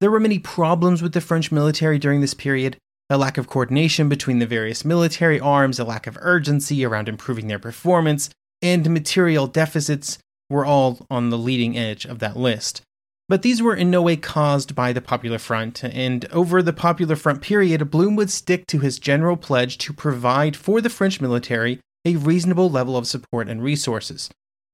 There 0.00 0.10
were 0.10 0.20
many 0.20 0.38
problems 0.38 1.02
with 1.02 1.12
the 1.12 1.20
French 1.20 1.50
military 1.50 1.98
during 1.98 2.20
this 2.20 2.34
period, 2.34 2.76
a 3.08 3.16
lack 3.16 3.38
of 3.38 3.48
coordination 3.48 4.08
between 4.08 4.40
the 4.40 4.46
various 4.46 4.84
military 4.84 5.40
arms, 5.40 5.78
a 5.78 5.84
lack 5.84 6.06
of 6.06 6.18
urgency 6.20 6.84
around 6.84 7.08
improving 7.08 7.46
their 7.46 7.58
performance, 7.58 8.28
and 8.60 8.90
material 8.90 9.46
deficits 9.46 10.18
were 10.50 10.66
all 10.66 11.06
on 11.10 11.30
the 11.30 11.38
leading 11.38 11.78
edge 11.78 12.04
of 12.04 12.18
that 12.18 12.36
list. 12.36 12.82
But 13.28 13.42
these 13.42 13.62
were 13.62 13.74
in 13.74 13.90
no 13.90 14.02
way 14.02 14.16
caused 14.16 14.74
by 14.74 14.92
the 14.92 15.00
Popular 15.00 15.38
Front, 15.38 15.82
and 15.82 16.26
over 16.26 16.62
the 16.62 16.72
Popular 16.72 17.16
Front 17.16 17.42
period, 17.42 17.90
Blum 17.90 18.16
would 18.16 18.30
stick 18.30 18.66
to 18.68 18.80
his 18.80 18.98
general 18.98 19.36
pledge 19.36 19.78
to 19.78 19.92
provide 19.92 20.56
for 20.56 20.80
the 20.80 20.90
French 20.90 21.20
military 21.20 21.80
a 22.04 22.16
reasonable 22.16 22.70
level 22.70 22.96
of 22.96 23.06
support 23.06 23.48
and 23.48 23.62
resources. 23.62 24.30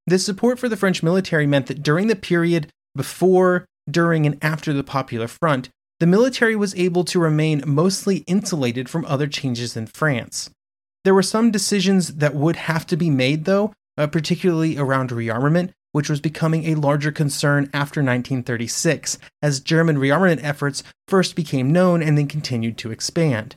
This 0.07 0.27
support 0.27 0.59
for 0.59 0.69
the 0.69 0.77
French 0.77 1.03
military 1.03 1.47
meant 1.47 1.67
that 1.69 1.83
during 1.83 2.09
the 2.09 2.17
period 2.17 2.69
before, 2.95 3.65
during, 3.91 4.27
and 4.27 4.39
after 4.43 4.73
the 4.73 4.85
Popular 4.85 5.29
Front, 5.29 5.69
the 6.01 6.07
military 6.07 6.57
was 6.57 6.75
able 6.75 7.05
to 7.05 7.21
remain 7.21 7.63
mostly 7.67 8.19
insulated 8.27 8.89
from 8.89 9.05
other 9.05 9.27
changes 9.27 9.77
in 9.77 9.87
France. 9.87 10.51
There 11.05 11.15
were 11.15 11.23
some 11.23 11.51
decisions 11.51 12.15
that 12.15 12.35
would 12.35 12.57
have 12.57 12.87
to 12.89 12.97
be 12.97 13.11
made, 13.11 13.45
though, 13.45 13.73
uh, 13.97 14.07
particularly 14.07 14.79
around 14.79 15.11
rearmament, 15.11 15.71
which 15.93 16.09
was 16.09 16.21
becoming 16.21 16.65
a 16.65 16.75
larger 16.75 17.13
concern 17.13 17.71
after 17.73 18.01
1936, 18.01 19.19
as 19.43 19.61
German 19.61 19.97
rearmament 19.97 20.43
efforts 20.43 20.83
first 21.07 21.37
became 21.37 21.73
known 21.73 22.03
and 22.03 22.17
then 22.17 22.27
continued 22.27 22.79
to 22.79 22.91
expand. 22.91 23.57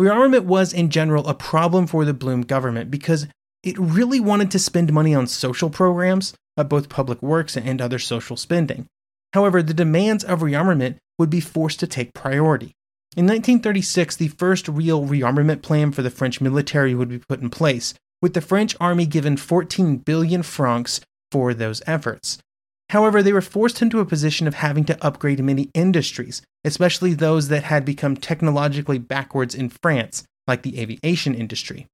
Rearmament 0.00 0.44
was, 0.44 0.72
in 0.72 0.90
general, 0.90 1.26
a 1.26 1.34
problem 1.34 1.86
for 1.86 2.04
the 2.04 2.14
Blum 2.14 2.42
government 2.42 2.90
because 2.90 3.26
it 3.62 3.78
really 3.78 4.20
wanted 4.20 4.50
to 4.50 4.58
spend 4.58 4.92
money 4.92 5.14
on 5.14 5.26
social 5.26 5.70
programs, 5.70 6.34
uh, 6.56 6.64
both 6.64 6.88
public 6.88 7.22
works 7.22 7.56
and 7.56 7.80
other 7.80 7.98
social 7.98 8.36
spending. 8.36 8.86
However, 9.32 9.62
the 9.62 9.74
demands 9.74 10.24
of 10.24 10.40
rearmament 10.40 10.96
would 11.18 11.30
be 11.30 11.40
forced 11.40 11.80
to 11.80 11.86
take 11.86 12.14
priority. 12.14 12.74
In 13.16 13.26
1936, 13.26 14.16
the 14.16 14.28
first 14.28 14.68
real 14.68 15.06
rearmament 15.06 15.62
plan 15.62 15.92
for 15.92 16.02
the 16.02 16.10
French 16.10 16.40
military 16.40 16.94
would 16.94 17.08
be 17.08 17.18
put 17.18 17.40
in 17.40 17.50
place, 17.50 17.94
with 18.22 18.34
the 18.34 18.40
French 18.40 18.74
army 18.80 19.06
given 19.06 19.36
14 19.36 19.98
billion 19.98 20.42
francs 20.42 21.00
for 21.30 21.52
those 21.52 21.82
efforts. 21.86 22.38
However, 22.90 23.22
they 23.22 23.32
were 23.32 23.40
forced 23.40 23.80
into 23.80 24.00
a 24.00 24.06
position 24.06 24.46
of 24.46 24.54
having 24.54 24.84
to 24.84 25.04
upgrade 25.04 25.42
many 25.42 25.70
industries, 25.74 26.42
especially 26.64 27.14
those 27.14 27.48
that 27.48 27.64
had 27.64 27.84
become 27.84 28.16
technologically 28.16 28.98
backwards 28.98 29.54
in 29.54 29.70
France, 29.82 30.24
like 30.46 30.62
the 30.62 30.78
aviation 30.78 31.34
industry. 31.34 31.86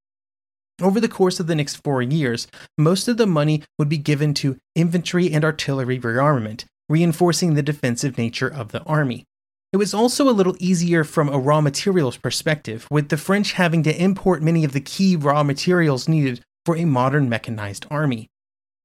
Over 0.81 1.01
the 1.01 1.09
course 1.09 1.41
of 1.41 1.47
the 1.47 1.55
next 1.55 1.83
four 1.85 2.03
years, 2.03 2.47
most 2.77 3.09
of 3.09 3.17
the 3.17 3.27
money 3.27 3.63
would 3.79 3.89
be 3.89 3.99
given 3.99 4.35
to 4.35 4.57
infantry 4.75 5.33
and 5.33 5.45
artillery 5.45 5.99
rearmament, 5.99 6.65
reinforcing 6.89 7.55
the 7.55 7.63
defensive 7.63 8.17
nature 8.19 8.49
of 8.49 8.73
the 8.73 8.83
army. 8.85 9.25
It 9.73 9.77
was 9.77 9.93
also 9.93 10.29
a 10.29 10.33
little 10.33 10.57
easier 10.59 11.05
from 11.05 11.29
a 11.29 11.39
raw 11.39 11.61
materials 11.61 12.17
perspective, 12.17 12.87
with 12.91 13.11
the 13.11 13.19
French 13.19 13.53
having 13.53 13.83
to 13.83 14.03
import 14.03 14.43
many 14.43 14.65
of 14.65 14.73
the 14.73 14.81
key 14.81 15.15
raw 15.15 15.43
materials 15.43 16.09
needed 16.09 16.41
for 16.65 16.77
a 16.77 16.87
modern 16.87 17.29
mechanized 17.29 17.87
army. 17.91 18.29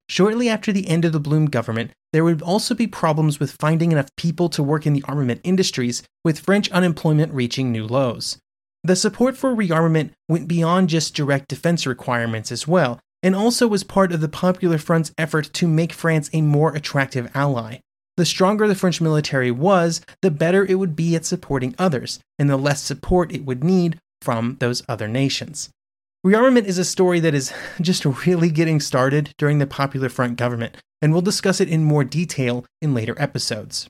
Shortly 0.10 0.50
after 0.50 0.74
the 0.74 0.90
end 0.90 1.06
of 1.06 1.14
the 1.14 1.20
Blum 1.20 1.46
government, 1.46 1.92
there 2.12 2.26
would 2.26 2.42
also 2.42 2.76
be 2.76 2.88
problems 2.88 3.40
with 3.40 3.56
finding 3.60 3.92
enough 3.92 4.10
people 4.18 4.50
to 4.50 4.62
work 4.62 4.86
in 4.86 4.94
the 4.94 5.04
armament 5.08 5.40
industries, 5.44 6.04
with 6.26 6.40
French 6.40 6.70
unemployment 6.72 7.34
reaching 7.34 7.72
new 7.72 7.88
lows. 7.88 8.38
The 8.84 8.98
support 8.98 9.38
for 9.38 9.56
rearmament 9.56 10.12
went 10.28 10.50
beyond 10.50 10.90
just 10.90 11.16
direct 11.16 11.48
defense 11.48 11.88
requirements 11.88 12.52
as 12.52 12.68
well, 12.68 13.00
and 13.24 13.34
also 13.34 13.66
was 13.66 13.86
part 13.86 14.12
of 14.12 14.20
the 14.20 14.28
Popular 14.28 14.78
Front's 14.78 15.14
effort 15.18 15.52
to 15.54 15.68
make 15.68 15.94
France 15.94 16.30
a 16.34 16.42
more 16.42 16.76
attractive 16.76 17.32
ally. 17.34 17.78
The 18.16 18.26
stronger 18.26 18.68
the 18.68 18.76
French 18.76 19.02
military 19.02 19.50
was, 19.50 20.02
the 20.22 20.30
better 20.30 20.64
it 20.66 20.76
would 20.76 20.96
be 20.96 21.16
at 21.16 21.26
supporting 21.26 21.74
others, 21.80 22.20
and 22.38 22.48
the 22.50 22.58
less 22.58 22.82
support 22.82 23.32
it 23.32 23.44
would 23.46 23.64
need 23.64 24.00
from 24.22 24.58
those 24.60 24.84
other 24.88 25.08
nations. 25.08 25.70
Rearmament 26.26 26.66
is 26.66 26.78
a 26.78 26.86
story 26.86 27.20
that 27.20 27.34
is 27.34 27.52
just 27.82 28.06
really 28.06 28.50
getting 28.50 28.80
started 28.80 29.34
during 29.38 29.58
the 29.58 29.68
Popular 29.68 30.10
Front 30.10 30.38
government, 30.38 30.78
and 31.02 31.12
we'll 31.12 31.22
discuss 31.22 31.60
it 31.60 31.68
in 31.68 31.84
more 31.84 32.04
detail 32.04 32.66
in 32.82 32.94
later 32.94 33.16
episodes. 33.18 33.88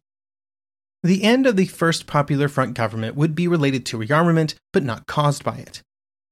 The 1.03 1.23
end 1.23 1.45
of 1.45 1.57
the 1.57 1.65
first 1.65 2.07
Popular 2.07 2.47
Front 2.47 2.75
government 2.75 3.17
would 3.17 3.36
be 3.36 3.47
related 3.47 3.86
to 3.88 3.97
rearmament, 3.97 4.55
but 4.71 4.83
not 4.83 5.05
caused 5.05 5.43
by 5.43 5.57
it. 5.57 5.81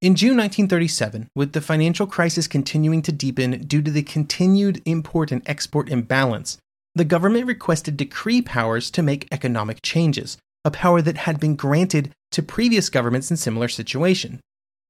In 0.01 0.15
June 0.15 0.37
1937, 0.37 1.27
with 1.35 1.51
the 1.51 1.61
financial 1.61 2.07
crisis 2.07 2.47
continuing 2.47 3.01
to 3.03 3.11
deepen 3.11 3.63
due 3.67 3.81
to 3.81 3.91
the 3.91 4.01
continued 4.01 4.81
import 4.85 5.31
and 5.31 5.43
export 5.45 5.89
imbalance, 5.89 6.57
the 6.95 7.05
government 7.05 7.47
requested 7.47 7.97
decree 7.97 8.41
powers 8.41 8.91
to 8.91 9.01
make 9.01 9.27
economic 9.31 9.81
changes, 9.81 10.37
a 10.65 10.71
power 10.71 11.01
that 11.01 11.17
had 11.17 11.39
been 11.39 11.55
granted 11.55 12.11
to 12.31 12.43
previous 12.43 12.89
governments 12.89 13.31
in 13.31 13.37
similar 13.37 13.67
situation. 13.67 14.39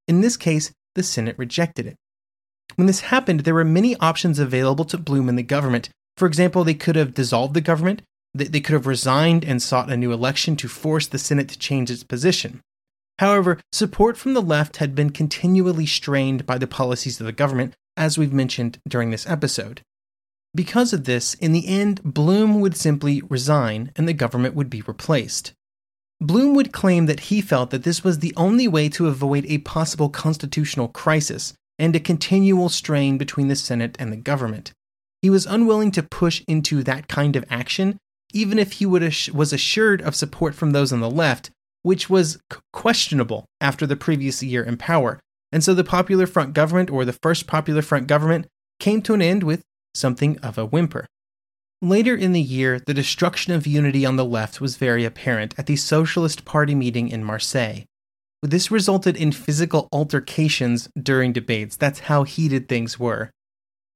In 0.07 0.21
this 0.21 0.37
case, 0.37 0.71
the 0.95 1.03
Senate 1.03 1.37
rejected 1.37 1.85
it. 1.85 1.95
When 2.75 2.87
this 2.87 3.01
happened, 3.01 3.41
there 3.41 3.53
were 3.53 3.65
many 3.65 3.95
options 3.97 4.39
available 4.39 4.85
to 4.85 4.97
Blum 4.97 5.29
and 5.29 5.37
the 5.37 5.43
government. 5.43 5.89
For 6.17 6.25
example, 6.25 6.63
they 6.63 6.73
could 6.73 6.95
have 6.95 7.13
dissolved 7.13 7.53
the 7.53 7.61
government, 7.61 8.01
they 8.33 8.61
could 8.61 8.73
have 8.73 8.87
resigned 8.87 9.43
and 9.43 9.61
sought 9.61 9.91
a 9.91 9.97
new 9.97 10.13
election 10.13 10.55
to 10.57 10.69
force 10.69 11.05
the 11.07 11.19
Senate 11.19 11.49
to 11.49 11.59
change 11.59 11.91
its 11.91 12.03
position. 12.03 12.61
However, 13.19 13.59
support 13.71 14.17
from 14.17 14.33
the 14.33 14.41
left 14.41 14.77
had 14.77 14.95
been 14.95 15.09
continually 15.09 15.85
strained 15.85 16.45
by 16.45 16.57
the 16.57 16.67
policies 16.67 17.19
of 17.19 17.25
the 17.25 17.33
government, 17.33 17.73
as 17.97 18.17
we've 18.17 18.33
mentioned 18.33 18.79
during 18.87 19.11
this 19.11 19.27
episode. 19.27 19.81
Because 20.53 20.91
of 20.91 21.05
this, 21.05 21.33
in 21.35 21.53
the 21.53 21.67
end, 21.67 22.01
Blum 22.03 22.59
would 22.59 22.75
simply 22.75 23.21
resign 23.29 23.91
and 23.95 24.07
the 24.07 24.13
government 24.13 24.53
would 24.53 24.69
be 24.69 24.81
replaced. 24.81 25.53
Blum 26.19 26.53
would 26.55 26.73
claim 26.73 27.05
that 27.05 27.21
he 27.21 27.41
felt 27.41 27.69
that 27.69 27.83
this 27.83 28.03
was 28.03 28.19
the 28.19 28.33
only 28.35 28.67
way 28.67 28.89
to 28.89 29.07
avoid 29.07 29.45
a 29.45 29.59
possible 29.59 30.09
constitutional 30.09 30.89
crisis 30.89 31.53
and 31.79 31.95
a 31.95 31.99
continual 31.99 32.69
strain 32.69 33.17
between 33.17 33.47
the 33.47 33.55
Senate 33.55 33.95
and 33.97 34.11
the 34.11 34.17
government. 34.17 34.71
He 35.21 35.29
was 35.29 35.45
unwilling 35.45 35.91
to 35.91 36.03
push 36.03 36.43
into 36.47 36.83
that 36.83 37.07
kind 37.07 37.35
of 37.35 37.45
action, 37.49 37.97
even 38.33 38.59
if 38.59 38.73
he 38.73 38.85
was 38.85 39.53
assured 39.53 40.01
of 40.01 40.15
support 40.15 40.53
from 40.53 40.71
those 40.71 40.91
on 40.91 40.99
the 40.99 41.09
left, 41.09 41.49
which 41.81 42.09
was 42.09 42.39
questionable 42.73 43.45
after 43.59 43.87
the 43.87 43.95
previous 43.95 44.43
year 44.43 44.63
in 44.63 44.77
power. 44.77 45.19
And 45.51 45.63
so 45.63 45.73
the 45.73 45.83
Popular 45.83 46.27
Front 46.27 46.53
government, 46.53 46.89
or 46.89 47.03
the 47.03 47.17
first 47.23 47.47
Popular 47.47 47.81
Front 47.81 48.07
government, 48.07 48.47
came 48.79 49.01
to 49.03 49.13
an 49.13 49.21
end 49.21 49.43
with 49.43 49.63
something 49.93 50.37
of 50.39 50.57
a 50.57 50.65
whimper. 50.65 51.05
Later 51.81 52.15
in 52.15 52.31
the 52.31 52.41
year, 52.41 52.79
the 52.79 52.93
destruction 52.93 53.53
of 53.53 53.65
unity 53.65 54.05
on 54.05 54.15
the 54.15 54.25
left 54.25 54.61
was 54.61 54.77
very 54.77 55.03
apparent 55.03 55.55
at 55.57 55.65
the 55.65 55.75
Socialist 55.75 56.45
Party 56.45 56.75
meeting 56.75 57.09
in 57.09 57.23
Marseille. 57.23 57.85
This 58.43 58.71
resulted 58.71 59.15
in 59.17 59.31
physical 59.31 59.87
altercations 59.91 60.89
during 61.01 61.33
debates. 61.33 61.75
That's 61.75 62.01
how 62.01 62.23
heated 62.23 62.67
things 62.67 62.99
were. 62.99 63.31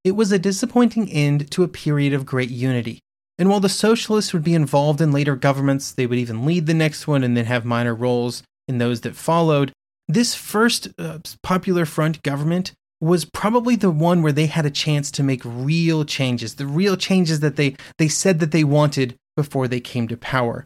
It 0.03 0.11
was 0.11 0.31
a 0.31 0.39
disappointing 0.39 1.11
end 1.11 1.49
to 1.51 1.63
a 1.63 1.67
period 1.67 2.13
of 2.13 2.25
great 2.25 2.51
unity. 2.51 2.99
And 3.37 3.49
while 3.49 3.59
the 3.59 3.69
socialists 3.69 4.33
would 4.33 4.43
be 4.43 4.53
involved 4.53 5.01
in 5.01 5.11
later 5.11 5.35
governments, 5.35 5.91
they 5.91 6.05
would 6.05 6.19
even 6.19 6.45
lead 6.45 6.67
the 6.67 6.73
next 6.73 7.07
one 7.07 7.23
and 7.23 7.35
then 7.35 7.45
have 7.45 7.65
minor 7.65 7.93
roles 7.93 8.43
in 8.67 8.77
those 8.77 9.01
that 9.01 9.15
followed. 9.15 9.71
This 10.07 10.35
first 10.35 10.87
uh, 10.97 11.19
Popular 11.41 11.85
Front 11.85 12.23
government 12.23 12.73
was 13.01 13.25
probably 13.25 13.75
the 13.75 13.91
one 13.91 14.21
where 14.21 14.31
they 14.31 14.45
had 14.45 14.65
a 14.65 14.71
chance 14.71 15.11
to 15.11 15.23
make 15.23 15.41
real 15.43 16.05
changes, 16.05 16.55
the 16.55 16.67
real 16.67 16.95
changes 16.95 17.41
that 17.41 17.55
they, 17.55 17.75
they 17.97 18.07
said 18.07 18.39
that 18.39 18.51
they 18.51 18.63
wanted 18.63 19.15
before 19.35 19.67
they 19.67 19.79
came 19.79 20.07
to 20.07 20.17
power. 20.17 20.65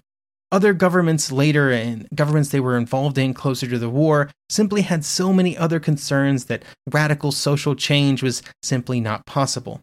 Other 0.52 0.74
governments 0.74 1.32
later 1.32 1.72
and 1.72 2.08
governments 2.16 2.50
they 2.50 2.60
were 2.60 2.78
involved 2.78 3.18
in 3.20 3.36
closer 3.36 3.68
to 3.68 3.78
the 3.78 3.90
war 3.90 4.32
simply 4.50 4.82
had 4.82 5.06
so 5.06 5.32
many 5.32 5.56
other 5.56 5.80
concerns 5.80 6.46
that 6.46 6.64
radical 6.92 7.32
social 7.32 7.76
change 7.76 8.24
was 8.24 8.42
simply 8.64 9.00
not 9.00 9.26
possible. 9.28 9.80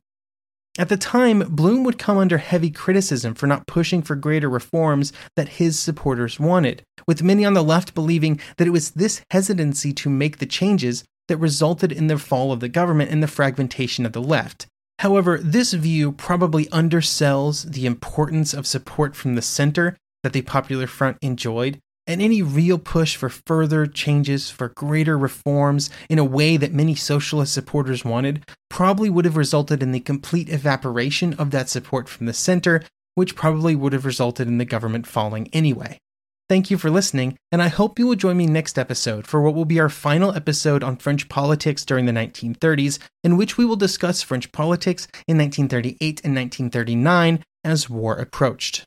At 0.79 0.89
the 0.89 0.97
time, 0.97 1.39
Blum 1.49 1.85
would 1.85 1.99
come 1.99 2.19
under 2.19 2.39
heavy 2.39 2.71
criticism 2.71 3.35
for 3.35 3.47
not 3.47 3.67
pushing 3.67 4.03
for 4.03 4.15
greater 4.15 4.49
reforms 4.49 5.13
that 5.35 5.49
his 5.49 5.79
supporters 5.79 6.39
wanted, 6.39 6.83
with 7.07 7.23
many 7.23 7.45
on 7.45 7.55
the 7.55 7.65
left 7.65 7.95
believing 7.95 8.41
that 8.59 8.67
it 8.67 8.73
was 8.73 8.91
this 8.91 9.23
hesitancy 9.31 9.93
to 9.95 10.11
make 10.11 10.39
the 10.39 10.47
changes 10.47 11.05
that 11.29 11.37
resulted 11.39 11.93
in 11.93 12.07
the 12.07 12.19
fall 12.19 12.53
of 12.53 12.61
the 12.61 12.69
government 12.69 13.11
and 13.11 13.23
the 13.23 13.29
fragmentation 13.29 14.07
of 14.07 14.13
the 14.13 14.23
left. 14.23 14.67
However, 15.01 15.39
this 15.39 15.73
view 15.73 16.13
probably 16.13 16.67
undersells 16.67 17.71
the 17.71 17.87
importance 17.87 18.55
of 18.55 18.67
support 18.67 19.15
from 19.15 19.35
the 19.35 19.43
center 19.43 19.97
that 20.23 20.33
the 20.33 20.43
Popular 20.43 20.87
Front 20.87 21.19
enjoyed 21.21 21.79
and 22.07 22.23
any 22.23 22.41
real 22.41 22.79
push 22.79 23.17
for 23.17 23.29
further 23.29 23.87
changes, 23.87 24.51
for 24.51 24.69
greater 24.69 25.19
reforms 25.19 25.91
in 26.09 26.19
a 26.19 26.25
way 26.25 26.57
that 26.57 26.73
many 26.73 26.95
socialist 26.95 27.53
supporters 27.53 28.05
wanted, 28.05 28.45
probably 28.71 29.11
would 29.11 29.25
have 29.25 29.37
resulted 29.37 29.83
in 29.83 29.93
the 29.93 30.01
complete 30.01 30.49
evaporation 30.49 31.35
of 31.35 31.51
that 31.51 31.69
support 31.69 32.09
from 32.09 32.27
the 32.27 32.33
center, 32.33 32.83
which 33.17 33.35
probably 33.35 33.75
would 33.75 33.93
have 33.93 34.05
resulted 34.05 34.47
in 34.47 34.59
the 34.59 34.65
government 34.65 35.07
falling 35.07 35.49
anyway. 35.53 35.99
Thank 36.49 36.71
you 36.71 36.79
for 36.79 36.91
listening, 36.91 37.37
and 37.51 37.61
I 37.61 37.67
hope 37.67 37.99
you 37.99 38.07
will 38.07 38.15
join 38.15 38.37
me 38.37 38.47
next 38.47 38.79
episode 38.79 39.27
for 39.27 39.43
what 39.43 39.55
will 39.55 39.65
be 39.65 39.81
our 39.81 39.89
final 39.89 40.33
episode 40.33 40.85
on 40.85 40.97
French 40.97 41.29
politics 41.29 41.85
during 41.85 42.07
the 42.07 42.13
1930s, 42.13 43.01
in 43.25 43.37
which 43.37 43.59
we 43.59 43.65
will 43.65 43.75
discuss 43.75 44.23
French 44.23 44.53
politics 44.53 45.09
in 45.27 45.39
1938 45.39 46.21
and 46.23 46.37
1939 46.37 47.43
as 47.65 47.91
war 47.91 48.15
approached. 48.15 48.85